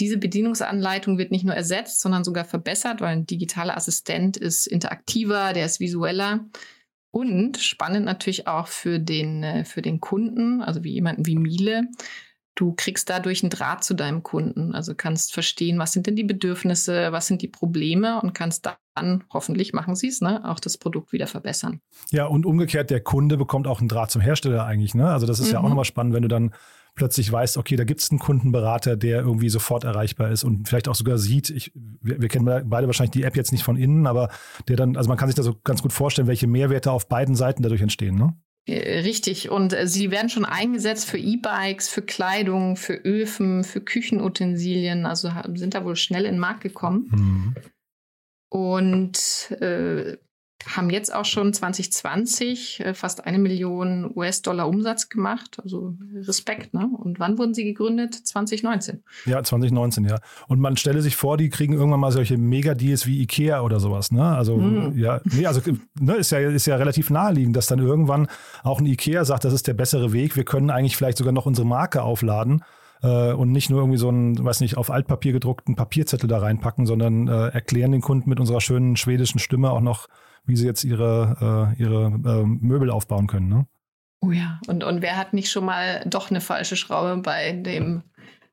diese 0.00 0.16
Bedienungsanleitung 0.16 1.18
wird 1.18 1.32
nicht 1.32 1.44
nur 1.44 1.54
ersetzt, 1.54 2.00
sondern 2.00 2.24
sogar 2.24 2.46
verbessert, 2.46 3.02
weil 3.02 3.12
ein 3.12 3.26
digitaler 3.26 3.76
Assistent 3.76 4.38
ist 4.38 4.66
interaktiver, 4.66 5.52
der 5.52 5.66
ist 5.66 5.80
visueller. 5.80 6.46
Und 7.10 7.58
spannend 7.58 8.06
natürlich 8.06 8.46
auch 8.46 8.68
für 8.68 8.98
den, 8.98 9.42
äh, 9.42 9.64
für 9.66 9.82
den 9.82 10.00
Kunden, 10.00 10.62
also 10.62 10.82
wie 10.82 10.92
jemanden 10.92 11.26
wie 11.26 11.36
Miele. 11.36 11.82
Du 12.58 12.74
kriegst 12.76 13.08
dadurch 13.08 13.44
einen 13.44 13.50
Draht 13.50 13.84
zu 13.84 13.94
deinem 13.94 14.24
Kunden. 14.24 14.74
Also 14.74 14.92
kannst 14.96 15.32
verstehen, 15.32 15.78
was 15.78 15.92
sind 15.92 16.08
denn 16.08 16.16
die 16.16 16.24
Bedürfnisse, 16.24 17.12
was 17.12 17.28
sind 17.28 17.40
die 17.40 17.46
Probleme 17.46 18.20
und 18.20 18.34
kannst 18.34 18.68
dann, 18.96 19.22
hoffentlich 19.32 19.72
machen 19.72 19.94
sie 19.94 20.08
es, 20.08 20.20
ne, 20.20 20.44
auch 20.44 20.58
das 20.58 20.76
Produkt 20.76 21.12
wieder 21.12 21.28
verbessern. 21.28 21.80
Ja, 22.10 22.26
und 22.26 22.44
umgekehrt, 22.44 22.90
der 22.90 22.98
Kunde 22.98 23.36
bekommt 23.36 23.68
auch 23.68 23.78
einen 23.78 23.86
Draht 23.86 24.10
zum 24.10 24.22
Hersteller 24.22 24.64
eigentlich. 24.64 24.96
Ne? 24.96 25.08
Also 25.08 25.24
das 25.24 25.38
ist 25.38 25.46
mhm. 25.46 25.52
ja 25.52 25.58
auch 25.60 25.62
mhm. 25.62 25.68
nochmal 25.68 25.84
spannend, 25.84 26.14
wenn 26.14 26.22
du 26.22 26.28
dann 26.28 26.52
plötzlich 26.96 27.30
weißt, 27.30 27.58
okay, 27.58 27.76
da 27.76 27.84
gibt 27.84 28.00
es 28.00 28.10
einen 28.10 28.18
Kundenberater, 28.18 28.96
der 28.96 29.20
irgendwie 29.20 29.50
sofort 29.50 29.84
erreichbar 29.84 30.32
ist 30.32 30.42
und 30.42 30.66
vielleicht 30.66 30.88
auch 30.88 30.96
sogar 30.96 31.16
sieht, 31.16 31.50
ich, 31.50 31.70
wir, 31.74 32.20
wir, 32.20 32.28
kennen 32.28 32.44
beide 32.44 32.88
wahrscheinlich 32.88 33.12
die 33.12 33.22
App 33.22 33.36
jetzt 33.36 33.52
nicht 33.52 33.62
von 33.62 33.76
innen, 33.76 34.08
aber 34.08 34.30
der 34.66 34.74
dann, 34.74 34.96
also 34.96 35.06
man 35.06 35.16
kann 35.16 35.28
sich 35.28 35.36
da 35.36 35.44
so 35.44 35.54
ganz 35.62 35.80
gut 35.80 35.92
vorstellen, 35.92 36.26
welche 36.26 36.48
Mehrwerte 36.48 36.90
auf 36.90 37.08
beiden 37.08 37.36
Seiten 37.36 37.62
dadurch 37.62 37.82
entstehen, 37.82 38.16
ne? 38.16 38.34
Äh, 38.68 39.00
richtig. 39.00 39.50
Und 39.50 39.72
äh, 39.72 39.86
sie 39.86 40.10
werden 40.10 40.28
schon 40.28 40.44
eingesetzt 40.44 41.08
für 41.08 41.18
E-Bikes, 41.18 41.88
für 41.88 42.02
Kleidung, 42.02 42.76
für 42.76 42.94
Öfen, 42.94 43.64
für 43.64 43.80
Küchenutensilien. 43.80 45.06
Also 45.06 45.30
sind 45.54 45.74
da 45.74 45.84
wohl 45.84 45.96
schnell 45.96 46.24
in 46.24 46.34
den 46.34 46.40
Markt 46.40 46.60
gekommen. 46.60 47.08
Mhm. 47.10 47.54
Und 48.50 49.50
äh, 49.60 50.16
haben 50.66 50.90
jetzt 50.90 51.14
auch 51.14 51.24
schon 51.24 51.52
2020 51.52 52.80
äh, 52.80 52.94
fast 52.94 53.24
eine 53.24 53.38
Million 53.38 54.10
US-Dollar 54.14 54.68
Umsatz 54.68 55.08
gemacht. 55.08 55.58
Also 55.62 55.94
Respekt, 56.14 56.74
ne? 56.74 56.88
Und 56.98 57.20
wann 57.20 57.38
wurden 57.38 57.54
sie 57.54 57.64
gegründet? 57.64 58.14
2019. 58.14 59.02
Ja, 59.26 59.42
2019, 59.42 60.04
ja. 60.04 60.18
Und 60.48 60.60
man 60.60 60.76
stelle 60.76 61.00
sich 61.00 61.16
vor, 61.16 61.36
die 61.36 61.48
kriegen 61.48 61.74
irgendwann 61.74 62.00
mal 62.00 62.10
solche 62.10 62.36
Mega-Deals 62.36 63.06
wie 63.06 63.20
Ikea 63.22 63.60
oder 63.60 63.78
sowas, 63.78 64.10
ne? 64.10 64.24
Also, 64.24 64.56
mhm. 64.56 64.98
ja, 64.98 65.20
nee, 65.24 65.46
also 65.46 65.60
ne, 65.98 66.16
ist, 66.16 66.32
ja, 66.32 66.40
ist 66.40 66.66
ja 66.66 66.76
relativ 66.76 67.10
naheliegend, 67.10 67.56
dass 67.56 67.66
dann 67.66 67.78
irgendwann 67.78 68.26
auch 68.64 68.80
ein 68.80 68.86
Ikea 68.86 69.24
sagt, 69.24 69.44
das 69.44 69.52
ist 69.52 69.68
der 69.68 69.74
bessere 69.74 70.12
Weg. 70.12 70.36
Wir 70.36 70.44
können 70.44 70.70
eigentlich 70.70 70.96
vielleicht 70.96 71.18
sogar 71.18 71.32
noch 71.32 71.46
unsere 71.46 71.66
Marke 71.66 72.02
aufladen 72.02 72.64
äh, 73.02 73.32
und 73.32 73.52
nicht 73.52 73.70
nur 73.70 73.80
irgendwie 73.80 73.98
so 73.98 74.08
einen, 74.08 74.44
weiß 74.44 74.60
nicht, 74.60 74.76
auf 74.76 74.90
Altpapier 74.90 75.32
gedruckten 75.32 75.76
Papierzettel 75.76 76.28
da 76.28 76.38
reinpacken, 76.38 76.86
sondern 76.86 77.28
äh, 77.28 77.48
erklären 77.48 77.92
den 77.92 78.00
Kunden 78.00 78.28
mit 78.28 78.40
unserer 78.40 78.60
schönen 78.60 78.96
schwedischen 78.96 79.38
Stimme 79.38 79.70
auch 79.70 79.80
noch, 79.80 80.08
wie 80.48 80.56
sie 80.56 80.66
jetzt 80.66 80.82
ihre, 80.82 81.74
äh, 81.78 81.80
ihre 81.80 82.06
äh, 82.06 82.44
Möbel 82.44 82.90
aufbauen 82.90 83.26
können. 83.26 83.48
Ne? 83.48 83.66
Oh 84.20 84.32
ja, 84.32 84.60
und, 84.66 84.82
und 84.82 85.02
wer 85.02 85.16
hat 85.16 85.34
nicht 85.34 85.50
schon 85.50 85.66
mal 85.66 86.02
doch 86.06 86.30
eine 86.30 86.40
falsche 86.40 86.74
Schraube 86.74 87.22
bei 87.22 87.52
dem, 87.52 88.02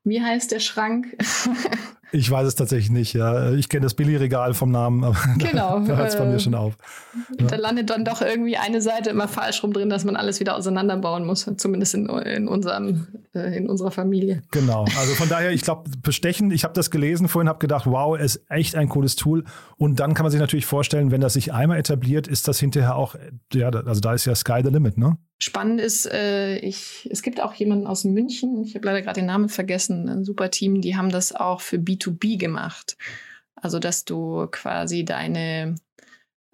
wie 0.04 0.22
heißt 0.22 0.52
der 0.52 0.60
Schrank? 0.60 1.16
Ich 2.12 2.30
weiß 2.30 2.46
es 2.46 2.54
tatsächlich 2.54 2.90
nicht, 2.90 3.14
ja. 3.14 3.52
Ich 3.52 3.68
kenne 3.68 3.82
das 3.82 3.94
Billy-Regal 3.94 4.54
vom 4.54 4.70
Namen, 4.70 5.04
aber 5.04 5.16
genau, 5.38 5.80
da, 5.80 5.86
da 5.86 5.96
hört 5.96 6.08
es 6.08 6.16
bei 6.16 6.24
mir 6.24 6.36
äh, 6.36 6.40
schon 6.40 6.54
auf. 6.54 6.76
Ja. 7.38 7.46
Da 7.46 7.56
landet 7.56 7.90
dann 7.90 8.04
doch 8.04 8.22
irgendwie 8.22 8.56
eine 8.56 8.80
Seite 8.80 9.10
immer 9.10 9.28
falsch 9.28 9.62
rum 9.62 9.72
drin, 9.72 9.90
dass 9.90 10.04
man 10.04 10.16
alles 10.16 10.38
wieder 10.40 10.56
auseinanderbauen 10.56 11.26
muss, 11.26 11.50
zumindest 11.56 11.94
in, 11.94 12.08
in, 12.08 12.48
unserem, 12.48 13.08
äh, 13.34 13.56
in 13.56 13.68
unserer 13.68 13.90
Familie. 13.90 14.42
Genau, 14.52 14.84
also 14.98 15.14
von 15.14 15.28
daher, 15.28 15.50
ich 15.50 15.62
glaube, 15.62 15.90
bestechen, 16.02 16.50
ich 16.50 16.64
habe 16.64 16.74
das 16.74 16.90
gelesen 16.90 17.28
vorhin, 17.28 17.48
habe 17.48 17.58
gedacht, 17.58 17.86
wow, 17.86 18.18
ist 18.18 18.40
echt 18.48 18.76
ein 18.76 18.88
cooles 18.88 19.16
Tool. 19.16 19.44
Und 19.76 19.98
dann 19.98 20.14
kann 20.14 20.24
man 20.24 20.30
sich 20.30 20.40
natürlich 20.40 20.66
vorstellen, 20.66 21.10
wenn 21.10 21.20
das 21.20 21.34
sich 21.34 21.52
einmal 21.52 21.78
etabliert, 21.78 22.28
ist 22.28 22.46
das 22.48 22.60
hinterher 22.60 22.96
auch, 22.96 23.16
ja, 23.52 23.68
also 23.70 24.00
da 24.00 24.14
ist 24.14 24.24
ja 24.26 24.34
Sky 24.34 24.60
the 24.62 24.70
Limit, 24.70 24.96
ne? 24.96 25.18
Spannend 25.38 25.82
ist, 25.82 26.10
äh, 26.10 26.56
ich, 26.60 27.06
es 27.12 27.20
gibt 27.20 27.42
auch 27.42 27.52
jemanden 27.52 27.86
aus 27.86 28.04
München, 28.04 28.62
ich 28.64 28.74
habe 28.74 28.86
leider 28.86 29.02
gerade 29.02 29.20
den 29.20 29.26
Namen 29.26 29.50
vergessen, 29.50 30.08
ein 30.08 30.24
super 30.24 30.50
Team, 30.50 30.80
die 30.80 30.96
haben 30.96 31.10
das 31.10 31.34
auch 31.34 31.60
für 31.60 31.78
B2B 31.96 32.38
gemacht. 32.38 32.96
Also, 33.54 33.78
dass 33.78 34.04
du 34.04 34.46
quasi 34.50 35.04
deine, 35.04 35.76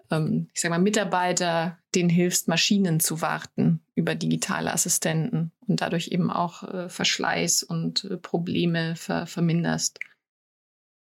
ähm, 0.09 0.49
ich 0.53 0.61
sag 0.61 0.71
mal, 0.71 0.79
Mitarbeiter, 0.79 1.77
denen 1.95 2.09
hilfst, 2.09 2.47
Maschinen 2.47 2.99
zu 2.99 3.21
warten 3.21 3.81
über 3.95 4.15
digitale 4.15 4.71
Assistenten 4.71 5.51
und 5.67 5.81
dadurch 5.81 6.07
eben 6.09 6.31
auch 6.31 6.63
äh, 6.63 6.89
Verschleiß 6.89 7.63
und 7.63 8.05
äh, 8.05 8.17
Probleme 8.17 8.95
ver 8.95 9.27
verminderst. 9.27 9.99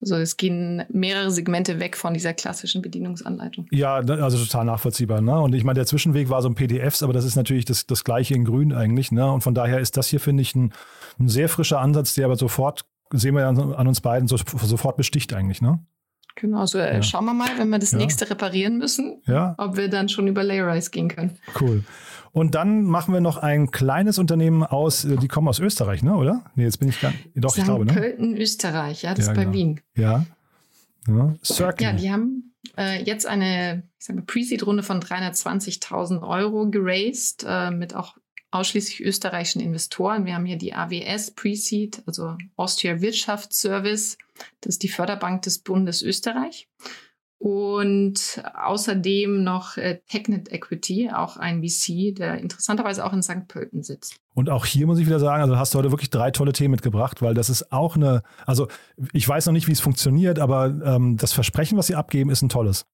Also 0.00 0.14
es 0.14 0.36
gehen 0.36 0.84
mehrere 0.90 1.30
Segmente 1.30 1.80
weg 1.80 1.96
von 1.96 2.14
dieser 2.14 2.32
klassischen 2.32 2.82
Bedienungsanleitung. 2.82 3.66
Ja, 3.72 4.00
ne, 4.00 4.22
also 4.22 4.38
total 4.38 4.64
nachvollziehbar. 4.64 5.20
Ne? 5.20 5.40
Und 5.40 5.54
ich 5.54 5.64
meine, 5.64 5.74
der 5.74 5.86
Zwischenweg 5.86 6.28
war 6.28 6.40
so 6.40 6.48
ein 6.48 6.54
PDFs, 6.54 7.02
aber 7.02 7.12
das 7.12 7.24
ist 7.24 7.34
natürlich 7.34 7.64
das, 7.64 7.86
das 7.86 8.04
gleiche 8.04 8.34
in 8.34 8.44
Grün 8.44 8.72
eigentlich. 8.72 9.10
Ne? 9.10 9.30
Und 9.30 9.40
von 9.40 9.54
daher 9.54 9.80
ist 9.80 9.96
das 9.96 10.06
hier, 10.06 10.20
finde 10.20 10.42
ich, 10.42 10.54
ein, 10.54 10.72
ein, 11.18 11.28
sehr 11.28 11.48
frischer 11.48 11.80
Ansatz, 11.80 12.14
der 12.14 12.26
aber 12.26 12.36
sofort, 12.36 12.84
sehen 13.12 13.34
wir 13.34 13.46
an, 13.46 13.58
an 13.74 13.86
uns 13.86 14.00
beiden, 14.00 14.28
so, 14.28 14.36
sofort 14.36 14.96
besticht 14.96 15.32
eigentlich. 15.32 15.62
Ne? 15.62 15.80
Genau, 16.36 16.60
also 16.60 16.78
äh, 16.78 16.96
ja. 16.96 17.02
schauen 17.02 17.24
wir 17.24 17.34
mal, 17.34 17.50
wenn 17.56 17.68
wir 17.68 17.78
das 17.78 17.92
ja. 17.92 17.98
nächste 17.98 18.30
reparieren 18.30 18.78
müssen, 18.78 19.22
ja. 19.26 19.54
ob 19.58 19.76
wir 19.76 19.88
dann 19.88 20.08
schon 20.08 20.28
über 20.28 20.44
Layerize 20.44 20.90
gehen 20.90 21.08
können. 21.08 21.36
Cool. 21.60 21.84
Und 22.32 22.54
dann 22.54 22.84
machen 22.84 23.12
wir 23.12 23.20
noch 23.20 23.38
ein 23.38 23.70
kleines 23.70 24.18
Unternehmen 24.18 24.62
aus, 24.62 25.04
äh, 25.04 25.16
die 25.16 25.28
kommen 25.28 25.48
aus 25.48 25.58
Österreich, 25.58 26.02
ne, 26.02 26.14
oder? 26.14 26.44
Nee, 26.54 26.64
jetzt 26.64 26.78
bin 26.78 26.88
ich 26.88 27.00
gar 27.00 27.12
Doch, 27.34 27.50
St. 27.50 27.58
ich 27.58 27.64
glaube, 27.64 27.86
ne? 27.86 27.92
Pölten, 27.92 28.36
Österreich, 28.36 29.02
ja, 29.02 29.14
das 29.14 29.26
ja, 29.26 29.32
ist 29.32 29.36
bei 29.36 29.44
genau. 29.44 29.56
Wien. 29.56 29.80
Ja. 29.96 30.26
Ja, 31.08 31.34
Circle. 31.42 31.86
ja 31.86 31.92
die 31.94 32.12
haben 32.12 32.54
äh, 32.76 33.02
jetzt 33.02 33.26
eine 33.26 33.82
Pre-Seed-Runde 34.26 34.82
von 34.82 35.00
320.000 35.00 36.22
Euro 36.22 36.68
geraced, 36.70 37.44
äh, 37.48 37.70
mit 37.70 37.96
auch 37.96 38.16
ausschließlich 38.50 39.00
österreichischen 39.00 39.60
Investoren. 39.60 40.24
Wir 40.24 40.34
haben 40.34 40.46
hier 40.46 40.58
die 40.58 40.74
AWS 40.74 41.32
Pre-Seed, 41.32 42.02
also 42.06 42.36
Austria 42.56 43.00
Wirtschaftsservice. 43.00 44.18
Das 44.60 44.74
ist 44.74 44.82
die 44.82 44.88
Förderbank 44.88 45.42
des 45.42 45.58
Bundes 45.58 46.02
Österreich 46.02 46.68
und 47.38 48.42
außerdem 48.54 49.44
noch 49.44 49.76
äh, 49.76 50.00
Technet 50.08 50.50
Equity, 50.50 51.10
auch 51.10 51.36
ein 51.36 51.62
VC, 51.62 52.14
der 52.14 52.38
interessanterweise 52.38 53.04
auch 53.04 53.12
in 53.12 53.22
St. 53.22 53.46
Pölten 53.46 53.84
sitzt. 53.84 54.16
Und 54.34 54.50
auch 54.50 54.66
hier 54.66 54.86
muss 54.86 54.98
ich 54.98 55.06
wieder 55.06 55.20
sagen, 55.20 55.42
also 55.42 55.56
hast 55.56 55.72
du 55.72 55.78
heute 55.78 55.92
wirklich 55.92 56.10
drei 56.10 56.32
tolle 56.32 56.52
Themen 56.52 56.72
mitgebracht, 56.72 57.22
weil 57.22 57.34
das 57.34 57.48
ist 57.48 57.70
auch 57.72 57.94
eine, 57.94 58.22
also 58.44 58.66
ich 59.12 59.28
weiß 59.28 59.46
noch 59.46 59.52
nicht, 59.52 59.68
wie 59.68 59.72
es 59.72 59.80
funktioniert, 59.80 60.40
aber 60.40 60.66
ähm, 60.84 61.16
das 61.16 61.32
Versprechen, 61.32 61.78
was 61.78 61.86
sie 61.86 61.94
abgeben, 61.94 62.30
ist 62.30 62.42
ein 62.42 62.48
tolles. 62.48 62.86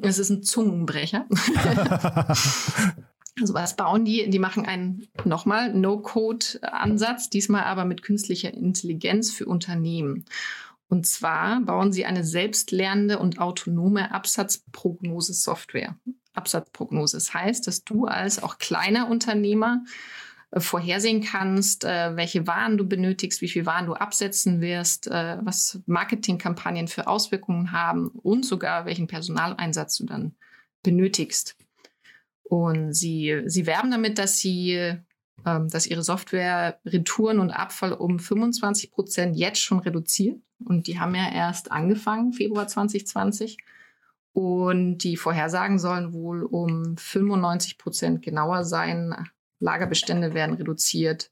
Es 0.00 0.18
ist 0.18 0.30
ein 0.30 0.42
Zungenbrecher. 0.44 1.26
Also 3.40 3.54
was 3.54 3.76
bauen 3.76 4.04
die? 4.04 4.28
Die 4.30 4.38
machen 4.38 4.66
einen 4.66 5.08
nochmal 5.24 5.72
No-Code-Ansatz, 5.72 7.30
diesmal 7.30 7.64
aber 7.64 7.84
mit 7.84 8.02
künstlicher 8.02 8.52
Intelligenz 8.52 9.30
für 9.32 9.46
Unternehmen. 9.46 10.24
Und 10.88 11.06
zwar 11.06 11.60
bauen 11.60 11.92
sie 11.92 12.06
eine 12.06 12.24
selbstlernende 12.24 13.18
und 13.18 13.38
autonome 13.38 14.12
Absatzprognose-Software. 14.12 15.96
Absatzprognose. 16.32 17.16
Das 17.16 17.34
heißt, 17.34 17.66
dass 17.66 17.84
du 17.84 18.06
als 18.06 18.42
auch 18.42 18.58
kleiner 18.58 19.10
Unternehmer 19.10 19.84
äh, 20.50 20.60
vorhersehen 20.60 21.22
kannst, 21.22 21.84
äh, 21.84 22.16
welche 22.16 22.46
Waren 22.46 22.78
du 22.78 22.86
benötigst, 22.86 23.42
wie 23.42 23.48
viel 23.48 23.66
Waren 23.66 23.86
du 23.86 23.94
absetzen 23.94 24.60
wirst, 24.60 25.08
äh, 25.08 25.38
was 25.42 25.80
Marketingkampagnen 25.86 26.88
für 26.88 27.06
Auswirkungen 27.06 27.72
haben 27.72 28.08
und 28.08 28.46
sogar 28.46 28.86
welchen 28.86 29.08
Personaleinsatz 29.08 29.96
du 29.98 30.06
dann 30.06 30.34
benötigst. 30.82 31.56
Und 32.48 32.94
sie, 32.94 33.42
sie 33.46 33.66
werben 33.66 33.90
damit, 33.90 34.18
dass 34.18 34.38
sie 34.38 34.98
ähm, 35.46 35.68
dass 35.68 35.86
ihre 35.86 36.02
Software 36.02 36.80
Retouren 36.84 37.38
und 37.38 37.50
Abfall 37.50 37.92
um 37.92 38.18
25 38.18 38.90
Prozent 38.90 39.36
jetzt 39.36 39.60
schon 39.60 39.78
reduziert. 39.78 40.40
Und 40.64 40.88
die 40.88 40.98
haben 40.98 41.14
ja 41.14 41.30
erst 41.30 41.70
angefangen, 41.70 42.32
Februar 42.32 42.66
2020. 42.66 43.58
Und 44.32 44.98
die 44.98 45.16
Vorhersagen 45.16 45.78
sollen 45.78 46.12
wohl 46.12 46.42
um 46.42 46.96
95 46.96 47.78
Prozent 47.78 48.22
genauer 48.22 48.64
sein. 48.64 49.14
Lagerbestände 49.60 50.34
werden 50.34 50.56
reduziert. 50.56 51.30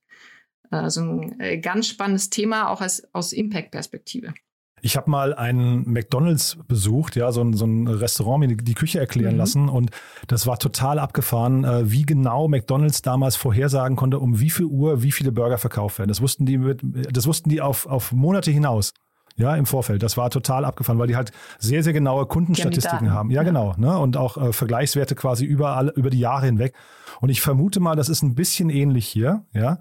Also 0.71 1.01
ein 1.01 1.41
äh, 1.41 1.59
ganz 1.59 1.89
spannendes 1.89 2.31
Thema, 2.31 2.69
auch 2.69 2.81
als, 2.81 3.13
aus 3.13 3.33
Impact-Perspektive. 3.33 4.35
Ich 4.83 4.97
habe 4.97 5.11
mal 5.11 5.35
einen 5.35 5.91
McDonalds 5.91 6.59
besucht, 6.69 7.17
ja, 7.17 7.33
so 7.33 7.43
ein, 7.43 7.55
so 7.55 7.65
ein 7.65 7.89
Restaurant, 7.89 8.41
mir 8.41 8.57
die 8.57 8.75
Küche 8.75 9.01
erklären 9.01 9.33
mhm. 9.33 9.39
lassen 9.39 9.69
und 9.69 9.91
das 10.27 10.47
war 10.47 10.59
total 10.59 10.99
abgefahren, 10.99 11.65
äh, 11.65 11.91
wie 11.91 12.03
genau 12.03 12.47
McDonalds 12.47 13.03
damals 13.03 13.37
vorhersagen 13.37 13.97
konnte, 13.97 14.19
um 14.19 14.39
wie 14.39 14.51
viel 14.51 14.67
Uhr 14.67 15.03
wie 15.03 15.13
viele 15.13 15.33
Burger 15.33 15.59
verkauft 15.59 15.99
werden. 15.99 16.09
Das 16.09 16.21
wussten 16.21 16.45
die 16.45 16.59
mit, 16.59 16.81
das 17.11 17.27
wussten 17.27 17.49
die 17.49 17.61
auf, 17.61 17.87
auf 17.87 18.13
Monate 18.13 18.51
hinaus. 18.51 18.93
Ja, 19.39 19.55
im 19.55 19.67
Vorfeld. 19.67 20.03
Das 20.03 20.17
war 20.17 20.31
total 20.31 20.65
abgefahren, 20.65 20.99
weil 20.99 21.09
die 21.09 21.17
halt 21.17 21.31
sehr, 21.59 21.83
sehr 21.83 21.93
genaue 21.93 22.25
Kundenstatistiken 22.25 23.13
haben. 23.13 23.31
Ja, 23.31 23.43
ja, 23.43 23.43
genau. 23.43 23.75
Ne? 23.77 23.99
Und 23.99 24.17
auch 24.17 24.39
äh, 24.39 24.53
Vergleichswerte 24.55 25.15
quasi 25.15 25.45
überall, 25.45 25.93
über 25.95 26.09
die 26.09 26.21
Jahre 26.21 26.47
hinweg. 26.47 26.75
Und 27.21 27.29
ich 27.29 27.43
vermute 27.43 27.79
mal, 27.79 27.97
das 27.97 28.09
ist 28.09 28.23
ein 28.23 28.35
bisschen 28.35 28.71
ähnlich 28.71 29.07
hier. 29.07 29.45
Ja, 29.53 29.79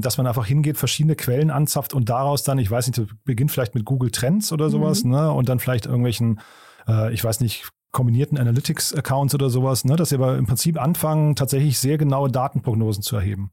dass 0.00 0.18
man 0.18 0.26
einfach 0.26 0.46
hingeht, 0.46 0.76
verschiedene 0.76 1.16
Quellen 1.16 1.50
anzapft 1.50 1.94
und 1.94 2.08
daraus 2.08 2.42
dann, 2.42 2.58
ich 2.58 2.70
weiß 2.70 2.86
nicht, 2.88 3.02
beginnt 3.24 3.50
vielleicht 3.50 3.74
mit 3.74 3.84
Google 3.84 4.10
Trends 4.10 4.52
oder 4.52 4.70
sowas, 4.70 5.04
mhm. 5.04 5.12
ne? 5.12 5.32
Und 5.32 5.48
dann 5.48 5.58
vielleicht 5.58 5.86
irgendwelchen, 5.86 6.40
äh, 6.88 7.12
ich 7.12 7.22
weiß 7.22 7.40
nicht, 7.40 7.68
kombinierten 7.92 8.38
Analytics-Accounts 8.38 9.34
oder 9.34 9.50
sowas, 9.50 9.84
ne? 9.84 9.96
Dass 9.96 10.10
sie 10.10 10.16
aber 10.16 10.36
im 10.36 10.46
Prinzip 10.46 10.80
anfangen, 10.80 11.36
tatsächlich 11.36 11.78
sehr 11.78 11.98
genaue 11.98 12.30
Datenprognosen 12.30 13.02
zu 13.02 13.16
erheben. 13.16 13.50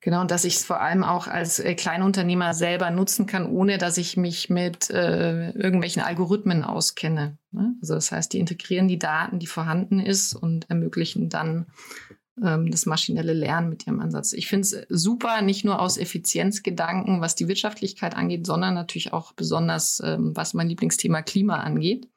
Genau, 0.00 0.20
und 0.20 0.30
dass 0.30 0.44
ich 0.44 0.56
es 0.56 0.64
vor 0.64 0.80
allem 0.80 1.04
auch 1.04 1.26
als 1.26 1.58
äh, 1.58 1.74
Kleinunternehmer 1.74 2.54
selber 2.54 2.90
nutzen 2.90 3.26
kann, 3.26 3.46
ohne 3.46 3.78
dass 3.78 3.98
ich 3.98 4.16
mich 4.16 4.50
mit 4.50 4.90
äh, 4.90 5.50
irgendwelchen 5.50 6.02
Algorithmen 6.02 6.64
auskenne. 6.64 7.38
Ne? 7.52 7.74
Also 7.80 7.94
das 7.94 8.12
heißt, 8.12 8.32
die 8.32 8.38
integrieren 8.38 8.88
die 8.88 8.98
Daten, 8.98 9.38
die 9.38 9.46
vorhanden 9.46 10.00
ist 10.00 10.34
und 10.34 10.68
ermöglichen 10.70 11.28
dann 11.28 11.66
ähm, 12.42 12.70
das 12.70 12.86
maschinelle 12.86 13.32
Lernen 13.32 13.68
mit 13.68 13.86
ihrem 13.86 14.00
Ansatz. 14.00 14.32
Ich 14.32 14.48
finde 14.48 14.62
es 14.62 14.86
super, 14.88 15.42
nicht 15.42 15.64
nur 15.64 15.80
aus 15.80 15.98
Effizienzgedanken, 15.98 17.20
was 17.20 17.34
die 17.34 17.48
Wirtschaftlichkeit 17.48 18.16
angeht, 18.16 18.46
sondern 18.46 18.74
natürlich 18.74 19.12
auch 19.12 19.32
besonders, 19.32 20.02
ähm, 20.04 20.32
was 20.34 20.54
mein 20.54 20.68
Lieblingsthema 20.68 21.22
Klima 21.22 21.56
angeht. 21.60 22.08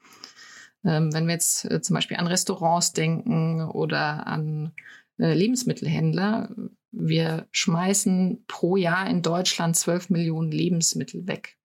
Ähm, 0.86 1.14
wenn 1.14 1.28
wir 1.28 1.34
jetzt 1.34 1.66
äh, 1.66 1.82
zum 1.82 1.96
Beispiel 1.96 2.18
an 2.18 2.28
Restaurants 2.28 2.94
denken 2.94 3.62
oder 3.62 4.28
an 4.28 4.74
äh, 5.18 5.34
Lebensmittelhändler, 5.34 6.54
wir 6.92 7.48
schmeißen 7.52 8.46
pro 8.48 8.76
Jahr 8.76 9.10
in 9.10 9.22
Deutschland 9.22 9.76
12 9.76 10.10
Millionen 10.10 10.52
Lebensmittel 10.52 11.28
weg. 11.28 11.58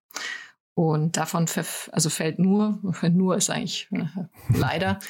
Und 0.74 1.16
davon 1.16 1.46
also 1.90 2.08
fällt 2.08 2.38
nur, 2.38 2.80
nur 3.10 3.36
ist 3.36 3.50
eigentlich 3.50 3.88
äh, 3.90 4.06
leider 4.54 5.00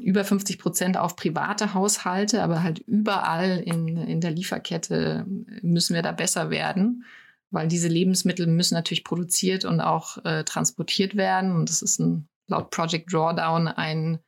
über 0.00 0.24
50 0.24 0.58
Prozent 0.58 0.96
auf 0.96 1.16
private 1.16 1.74
Haushalte, 1.74 2.42
aber 2.42 2.62
halt 2.62 2.78
überall 2.80 3.58
in, 3.58 3.96
in 3.96 4.20
der 4.20 4.30
Lieferkette 4.30 5.26
müssen 5.62 5.94
wir 5.94 6.02
da 6.02 6.12
besser 6.12 6.50
werden, 6.50 7.04
weil 7.50 7.68
diese 7.68 7.88
Lebensmittel 7.88 8.46
müssen 8.46 8.74
natürlich 8.74 9.04
produziert 9.04 9.64
und 9.64 9.80
auch 9.80 10.24
äh, 10.24 10.44
transportiert 10.44 11.16
werden. 11.16 11.52
Und 11.52 11.68
das 11.68 11.82
ist 11.82 11.98
ein, 11.98 12.28
laut 12.46 12.70
Project 12.70 13.12
Drawdown 13.12 13.68
ein 13.68 14.18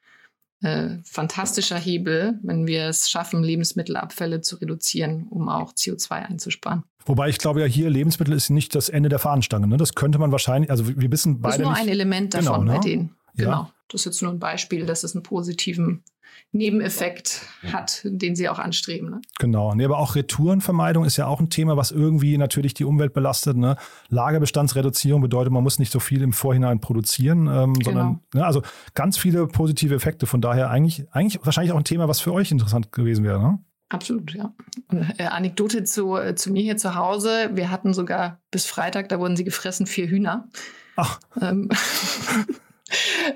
äh, 0.62 0.96
fantastischer 1.04 1.78
Hebel, 1.78 2.38
wenn 2.42 2.66
wir 2.66 2.86
es 2.86 3.10
schaffen, 3.10 3.42
Lebensmittelabfälle 3.42 4.40
zu 4.40 4.56
reduzieren, 4.56 5.26
um 5.28 5.48
auch 5.48 5.74
CO2 5.74 6.10
einzusparen. 6.10 6.82
Wobei 7.04 7.28
ich 7.28 7.38
glaube 7.38 7.60
ja 7.60 7.66
hier, 7.66 7.88
Lebensmittel 7.88 8.34
ist 8.34 8.50
nicht 8.50 8.74
das 8.74 8.88
Ende 8.88 9.08
der 9.08 9.20
Fahnenstange. 9.20 9.68
Ne? 9.68 9.76
Das 9.76 9.94
könnte 9.94 10.18
man 10.18 10.32
wahrscheinlich, 10.32 10.70
also 10.70 10.88
wir 10.88 11.12
wissen 11.12 11.40
beide. 11.40 11.58
Das 11.58 11.58
ist 11.58 11.62
nur 11.62 11.72
nicht, 11.72 11.82
ein 11.82 11.88
Element 11.88 12.34
davon 12.34 12.46
genau, 12.46 12.64
ne? 12.64 12.72
bei 12.72 12.78
denen. 12.78 13.14
Genau. 13.36 13.70
Das 13.88 14.02
ist 14.02 14.04
jetzt 14.06 14.22
nur 14.22 14.32
ein 14.32 14.38
Beispiel, 14.38 14.86
dass 14.86 15.04
es 15.04 15.14
einen 15.14 15.22
positiven 15.22 16.04
Nebeneffekt 16.52 17.42
hat, 17.72 18.00
den 18.04 18.36
sie 18.36 18.48
auch 18.48 18.58
anstreben. 18.58 19.10
Ne? 19.10 19.20
Genau. 19.38 19.74
Nee, 19.74 19.84
aber 19.84 19.98
auch 19.98 20.14
Retourenvermeidung 20.14 21.04
ist 21.04 21.16
ja 21.16 21.26
auch 21.26 21.40
ein 21.40 21.50
Thema, 21.50 21.76
was 21.76 21.90
irgendwie 21.90 22.38
natürlich 22.38 22.74
die 22.74 22.84
Umwelt 22.84 23.12
belastet. 23.12 23.56
Ne? 23.56 23.76
Lagerbestandsreduzierung 24.08 25.20
bedeutet, 25.20 25.52
man 25.52 25.62
muss 25.62 25.78
nicht 25.78 25.92
so 25.92 26.00
viel 26.00 26.22
im 26.22 26.32
Vorhinein 26.32 26.80
produzieren, 26.80 27.46
ähm, 27.46 27.74
genau. 27.74 27.84
sondern 27.84 28.20
ne, 28.34 28.46
also 28.46 28.62
ganz 28.94 29.18
viele 29.18 29.46
positive 29.46 29.94
Effekte. 29.94 30.26
Von 30.26 30.40
daher 30.40 30.70
eigentlich, 30.70 31.06
eigentlich 31.10 31.44
wahrscheinlich 31.44 31.72
auch 31.72 31.78
ein 31.78 31.84
Thema, 31.84 32.08
was 32.08 32.20
für 32.20 32.32
euch 32.32 32.50
interessant 32.50 32.92
gewesen 32.92 33.24
wäre. 33.24 33.40
Ne? 33.40 33.58
Absolut, 33.88 34.34
ja. 34.34 34.52
Und, 34.88 35.14
äh, 35.18 35.24
Anekdote 35.24 35.84
zu, 35.84 36.16
äh, 36.16 36.34
zu 36.34 36.50
mir 36.50 36.62
hier 36.62 36.76
zu 36.76 36.94
Hause. 36.94 37.50
Wir 37.52 37.70
hatten 37.70 37.92
sogar 37.92 38.40
bis 38.50 38.66
Freitag, 38.66 39.08
da 39.10 39.20
wurden 39.20 39.36
sie 39.36 39.44
gefressen, 39.44 39.86
vier 39.86 40.08
Hühner. 40.08 40.48
Ach. 40.96 41.20
Ähm, 41.40 41.68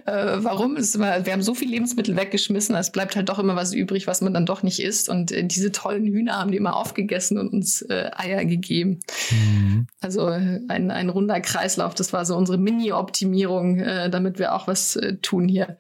Äh, 0.07 0.37
warum? 0.39 0.77
Ist 0.77 0.95
immer, 0.95 1.27
wir 1.27 1.33
haben 1.33 1.43
so 1.43 1.55
viele 1.55 1.73
Lebensmittel 1.73 2.17
weggeschmissen, 2.17 2.75
es 2.77 2.93
bleibt 2.93 3.17
halt 3.17 3.29
doch 3.29 3.39
immer 3.39 3.57
was 3.57 3.73
übrig, 3.73 4.07
was 4.07 4.21
man 4.21 4.33
dann 4.33 4.47
doch 4.47 4.63
nicht 4.63 4.81
isst. 4.81 5.09
Und 5.09 5.33
äh, 5.33 5.45
diese 5.45 5.73
tollen 5.73 6.07
Hühner 6.07 6.39
haben 6.39 6.51
die 6.53 6.57
immer 6.57 6.77
aufgegessen 6.77 7.39
und 7.39 7.53
uns 7.53 7.83
äh, 7.83 8.11
Eier 8.15 8.45
gegeben. 8.45 9.01
Mhm. 9.31 9.87
Also 10.01 10.29
äh, 10.29 10.61
ein, 10.69 10.91
ein 10.91 11.09
runder 11.09 11.41
Kreislauf. 11.41 11.95
Das 11.95 12.13
war 12.13 12.25
so 12.25 12.37
unsere 12.37 12.59
Mini-Optimierung, 12.59 13.81
äh, 13.81 14.11
damit 14.11 14.39
wir 14.39 14.55
auch 14.55 14.67
was 14.67 14.99
tun 15.23 15.49
hier. 15.49 15.77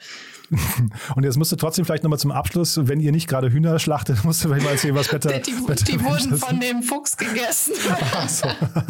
Und 1.14 1.24
jetzt 1.24 1.36
musst 1.36 1.52
du 1.52 1.56
trotzdem 1.56 1.84
vielleicht 1.84 2.02
nochmal 2.02 2.18
zum 2.18 2.32
Abschluss, 2.32 2.78
wenn 2.88 3.00
ihr 3.00 3.12
nicht 3.12 3.28
gerade 3.28 3.52
Hühner 3.52 3.78
schlachtet, 3.78 4.24
musst 4.24 4.44
du 4.44 4.48
vielleicht 4.48 4.64
mal 4.64 4.72
erzählen, 4.72 4.94
was 4.94 5.08
Better. 5.08 5.30
Die, 5.40 5.52
die, 5.52 5.84
die 5.84 6.04
wurden 6.04 6.36
von 6.36 6.60
dem 6.60 6.82
Fuchs 6.82 7.16
gegessen. 7.16 7.74
Ach 8.14 8.28
so, 8.28 8.48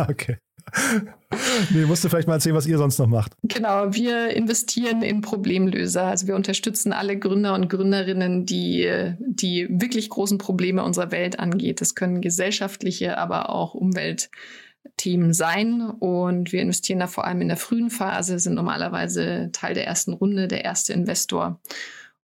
okay. 0.09 0.39
nee, 1.71 1.85
musst 1.85 2.05
du 2.05 2.09
vielleicht 2.09 2.29
mal 2.29 2.35
erzählen, 2.35 2.55
was 2.55 2.67
ihr 2.67 2.79
sonst 2.79 2.99
noch 2.99 3.07
macht. 3.07 3.33
Genau, 3.43 3.93
wir 3.93 4.31
investieren 4.31 5.03
in 5.03 5.21
Problemlöser. 5.21 6.05
Also 6.05 6.27
wir 6.27 6.37
unterstützen 6.37 6.93
alle 6.93 7.19
Gründer 7.19 7.55
und 7.55 7.69
Gründerinnen, 7.69 8.47
die 8.47 9.15
die 9.19 9.67
wirklich 9.71 10.09
großen 10.11 10.39
Probleme 10.39 10.83
unserer 10.83 11.11
Welt 11.11 11.39
angeht. 11.39 11.81
Das 11.81 11.95
können 11.95 12.21
gesellschaftliche, 12.21 13.19
aber 13.19 13.51
auch 13.51 13.75
Umweltthemen 13.75 15.33
sein. 15.33 15.83
Und 15.83 16.53
wir 16.53 16.61
investieren 16.61 17.01
da 17.01 17.07
vor 17.07 17.27
allem 17.27 17.41
in 17.41 17.49
der 17.49 17.57
frühen 17.57 17.91
Phase, 17.91 18.39
sind 18.39 18.55
normalerweise 18.55 19.51
Teil 19.53 19.75
der 19.75 19.87
ersten 19.87 20.13
Runde, 20.13 20.49
der 20.49 20.65
erste 20.65 20.93
Investor 20.93 21.61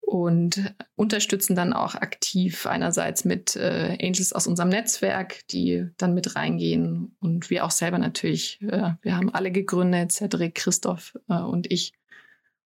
und 0.07 0.75
unterstützen 0.97 1.55
dann 1.55 1.73
auch 1.73 1.95
aktiv 1.95 2.67
einerseits 2.67 3.25
mit 3.25 3.57
äh, 3.57 3.97
Angels 4.01 4.33
aus 4.33 4.47
unserem 4.47 4.69
Netzwerk, 4.69 5.47
die 5.49 5.89
dann 5.97 6.15
mit 6.15 6.37
reingehen 6.37 7.17
und 7.21 7.51
wir 7.51 7.65
auch 7.65 7.71
selber 7.71 7.99
natürlich. 7.99 8.61
Äh, 8.63 8.93
wir 9.03 9.17
haben 9.17 9.31
alle 9.31 9.51
gegründet, 9.51 10.13
Cedric, 10.13 10.55
Christoph 10.55 11.19
äh, 11.29 11.41
und 11.41 11.71
ich 11.73 11.93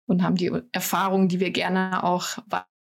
und 0.07 0.22
haben 0.22 0.37
die 0.37 0.51
Erfahrungen, 0.72 1.29
die 1.29 1.38
wir 1.38 1.51
gerne 1.51 2.03
auch 2.03 2.38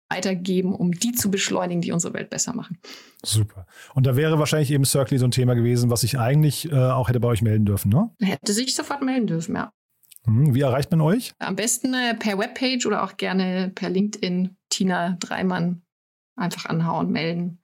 weitergeben, 0.09 0.73
um 0.73 0.91
die 0.91 1.11
zu 1.11 1.29
beschleunigen, 1.29 1.81
die 1.81 1.91
unsere 1.91 2.13
Welt 2.13 2.29
besser 2.29 2.53
machen. 2.53 2.77
Super. 3.23 3.67
Und 3.93 4.07
da 4.07 4.15
wäre 4.15 4.39
wahrscheinlich 4.39 4.71
eben 4.71 4.85
Circle 4.85 5.19
so 5.19 5.25
ein 5.25 5.31
Thema 5.31 5.55
gewesen, 5.55 5.89
was 5.89 6.03
ich 6.03 6.17
eigentlich 6.17 6.71
äh, 6.71 6.75
auch 6.75 7.09
hätte 7.09 7.19
bei 7.19 7.27
euch 7.27 7.41
melden 7.41 7.65
dürfen, 7.65 7.89
ne? 7.89 8.09
Hätte 8.21 8.53
sich 8.53 8.75
sofort 8.75 9.01
melden 9.01 9.27
dürfen, 9.27 9.55
ja. 9.55 9.71
Hm, 10.29 10.53
wie 10.53 10.61
erreicht 10.61 10.91
man 10.91 11.01
euch? 11.01 11.33
Am 11.39 11.55
besten 11.55 11.93
äh, 11.93 12.15
per 12.15 12.37
Webpage 12.37 12.85
oder 12.85 13.03
auch 13.03 13.17
gerne 13.17 13.71
per 13.73 13.89
LinkedIn 13.89 14.55
Tina 14.69 15.17
Dreimann 15.19 15.81
einfach 16.35 16.65
anhauen, 16.65 17.11
melden. 17.11 17.59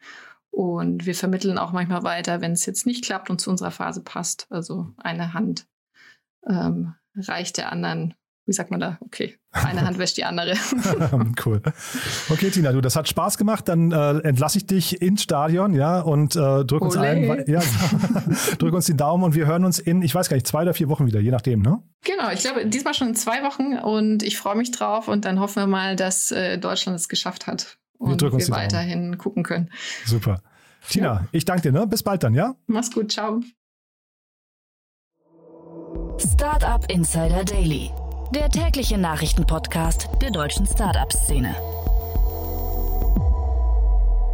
Und 0.52 1.06
wir 1.06 1.16
vermitteln 1.16 1.58
auch 1.58 1.74
manchmal 1.74 2.04
weiter, 2.04 2.42
wenn 2.42 2.54
es 2.54 2.66
jetzt 2.66 2.86
nicht 2.86 3.04
klappt 3.04 3.30
und 3.30 3.40
zu 3.40 3.50
unserer 3.50 3.72
Phase 3.72 4.02
passt. 4.02 4.48
Also 4.50 4.94
eine 4.98 5.34
Hand 5.34 5.68
ähm, 6.48 6.96
reicht 7.16 7.58
der 7.58 7.72
anderen 7.72 8.16
wie 8.46 8.54
sagt 8.54 8.72
man 8.72 8.80
da? 8.80 8.98
Okay, 9.02 9.38
eine 9.56 9.82
Hand 9.82 9.98
wäscht 9.98 10.18
die 10.18 10.26
andere. 10.26 10.54
cool. 11.46 11.62
Okay, 12.30 12.50
Tina, 12.50 12.72
du, 12.72 12.82
das 12.82 12.96
hat 12.96 13.08
Spaß 13.08 13.38
gemacht. 13.38 13.68
Dann 13.68 13.92
äh, 13.92 14.20
entlasse 14.20 14.58
ich 14.58 14.66
dich 14.66 15.02
ins 15.02 15.24
Stadion, 15.24 15.74
ja, 15.74 16.02
und 16.02 16.36
äh, 16.36 16.66
drück 16.66 16.82
uns 16.82 16.98
allen, 16.98 17.44
ja, 17.48 17.62
drück 18.60 18.74
uns 18.74 18.86
die 18.86 18.98
Daumen 18.98 19.24
und 19.24 19.36
wir 19.36 19.46
hören 19.46 19.66
uns 19.66 19.80
in, 19.80 20.02
ich 20.02 20.14
weiß 20.14 20.30
gar 20.30 20.36
nicht, 20.36 20.48
zwei 20.48 20.64
oder 20.64 20.74
vier 20.74 20.90
Wochen 20.90 21.08
wieder, 21.08 21.20
je 21.20 21.32
nachdem, 21.32 21.62
ne? 21.62 21.82
Genau, 22.04 22.30
ich 22.32 22.42
glaube, 22.42 22.66
diesmal 22.68 22.94
schon 22.94 23.10
in 23.10 23.16
zwei 23.16 23.44
Wochen 23.44 23.78
und 23.78 24.22
ich 24.24 24.38
freue 24.38 24.56
mich 24.56 24.72
drauf 24.72 25.08
und 25.08 25.26
dann 25.26 25.40
hoffen 25.40 25.64
wir 25.64 25.68
mal, 25.68 25.96
dass 25.96 26.32
äh, 26.32 26.58
Deutschland 26.58 27.00
es 27.00 27.10
geschafft 27.10 27.48
hat, 27.48 27.78
und 27.98 28.22
wir, 28.22 28.32
wir 28.32 28.50
weiterhin 28.50 29.18
gucken 29.18 29.44
können. 29.44 29.70
Super. 30.06 30.42
Tina, 30.90 31.06
ja. 31.06 31.28
ich 31.32 31.46
danke 31.46 31.64
dir. 31.64 31.72
Ne? 31.72 31.88
Bis 31.88 32.04
bald 32.04 32.24
dann, 32.24 32.34
ja? 32.34 32.56
Mach's 32.68 32.92
gut, 32.92 33.12
ciao. 33.12 33.42
Startup 36.18 36.90
Insider 36.90 37.44
Daily, 37.44 37.92
der 38.34 38.50
tägliche 38.50 38.98
Nachrichtenpodcast 38.98 40.10
der 40.22 40.32
deutschen 40.32 40.66
Startup-Szene. 40.66 41.56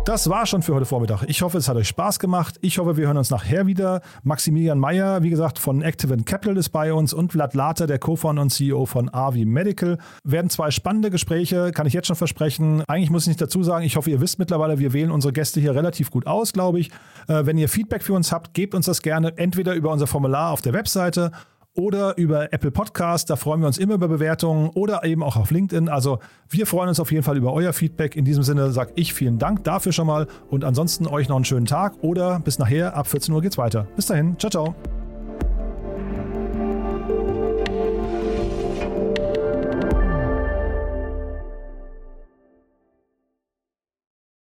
Das 0.06 0.30
war 0.30 0.48
schon 0.48 0.64
für 0.64 0.74
heute 0.74 0.86
Vormittag. 0.86 1.24
Ich 1.28 1.44
hoffe, 1.44 1.60
es 1.60 1.70
hat 1.70 1.78
euch 1.78 1.88
Spaß 1.88 2.18
gemacht. 2.18 2.58
Ich 2.62 2.80
hoffe, 2.80 2.98
wir 2.98 3.06
hören 3.06 3.18
uns 3.18 3.30
nachher 3.30 3.68
wieder. 3.68 4.02
Maximilian 4.24 4.80
Meyer, 4.80 5.22
wie 5.22 5.30
gesagt, 5.30 5.60
von 5.60 5.84
Activent 5.84 6.26
Capital 6.26 6.58
ist 6.58 6.70
bei 6.70 6.92
uns 6.92 7.14
und 7.14 7.34
Vlad 7.34 7.54
Later, 7.54 7.86
der 7.86 8.00
Co-Founder 8.00 8.42
und 8.42 8.50
CEO 8.50 8.88
von 8.88 9.14
Avi 9.14 9.46
Medical. 9.46 10.00
Werden 10.24 10.50
zwei 10.50 10.72
spannende 10.72 11.12
Gespräche, 11.12 11.72
kann 11.72 11.86
ich 11.86 11.94
jetzt 11.94 12.08
schon 12.08 12.16
versprechen. 12.16 12.84
Eigentlich 12.88 13.12
muss 13.12 13.24
ich 13.24 13.28
nicht 13.28 13.42
dazu 13.42 13.62
sagen, 13.62 13.86
ich 13.86 13.96
hoffe, 13.96 14.10
ihr 14.10 14.22
wisst 14.22 14.40
mittlerweile, 14.40 14.80
wir 14.80 14.94
wählen 14.94 15.12
unsere 15.12 15.34
Gäste 15.34 15.60
hier 15.60 15.76
relativ 15.76 16.10
gut 16.10 16.26
aus, 16.26 16.52
glaube 16.52 16.80
ich. 16.80 16.90
Äh, 17.28 17.46
wenn 17.46 17.58
ihr 17.60 17.70
Feedback 17.70 18.02
für 18.02 18.14
uns 18.14 18.32
habt, 18.32 18.56
gebt 18.56 18.74
uns 18.74 18.88
das 18.88 19.04
gerne 19.04 19.38
entweder 19.38 19.76
über 19.76 19.92
unser 19.92 20.08
Formular 20.08 20.52
auf 20.52 20.62
der 20.62 20.74
Webseite 20.74 21.32
oder 21.76 22.18
über 22.18 22.54
Apple 22.54 22.72
Podcast. 22.72 23.30
Da 23.30 23.36
freuen 23.36 23.62
wir 23.62 23.68
uns 23.68 23.78
immer 23.78 23.96
über 23.96 24.08
Bewertungen 24.08 24.70
oder 24.70 25.04
eben 25.04 25.24
auch 25.24 25.36
auf 25.36 25.52
LinkedIn. 25.52 25.90
Also 25.90 26.20
wir 26.50 26.68
freuen 26.68 26.90
uns 26.90 27.00
auf 27.00 27.12
jeden 27.12 27.24
Fall 27.24 27.38
über 27.38 27.54
euer 27.54 27.74
Feedback. 27.74 28.16
In 28.16 28.26
diesem 28.26 28.44
Sinne 28.44 28.72
sage 28.72 28.92
ich 28.96 29.14
vielen 29.14 29.40
Dank 29.40 29.64
dafür 29.64 29.92
schon 29.92 30.08
mal 30.08 30.28
und 30.50 30.64
ansonsten 30.64 31.08
euch 31.08 31.30
noch 31.30 31.38
einen 31.38 31.46
schönen 31.46 31.66
Tag 31.66 31.96
oder 32.02 32.40
bis 32.40 32.60
nachher. 32.60 32.96
Ab 32.96 33.08
14 33.08 33.34
Uhr 33.34 33.42
geht's 33.42 33.58
weiter. 33.58 33.88
Bis 33.96 34.08
dahin. 34.08 34.38
Ciao, 34.38 34.50
ciao. 34.50 35.01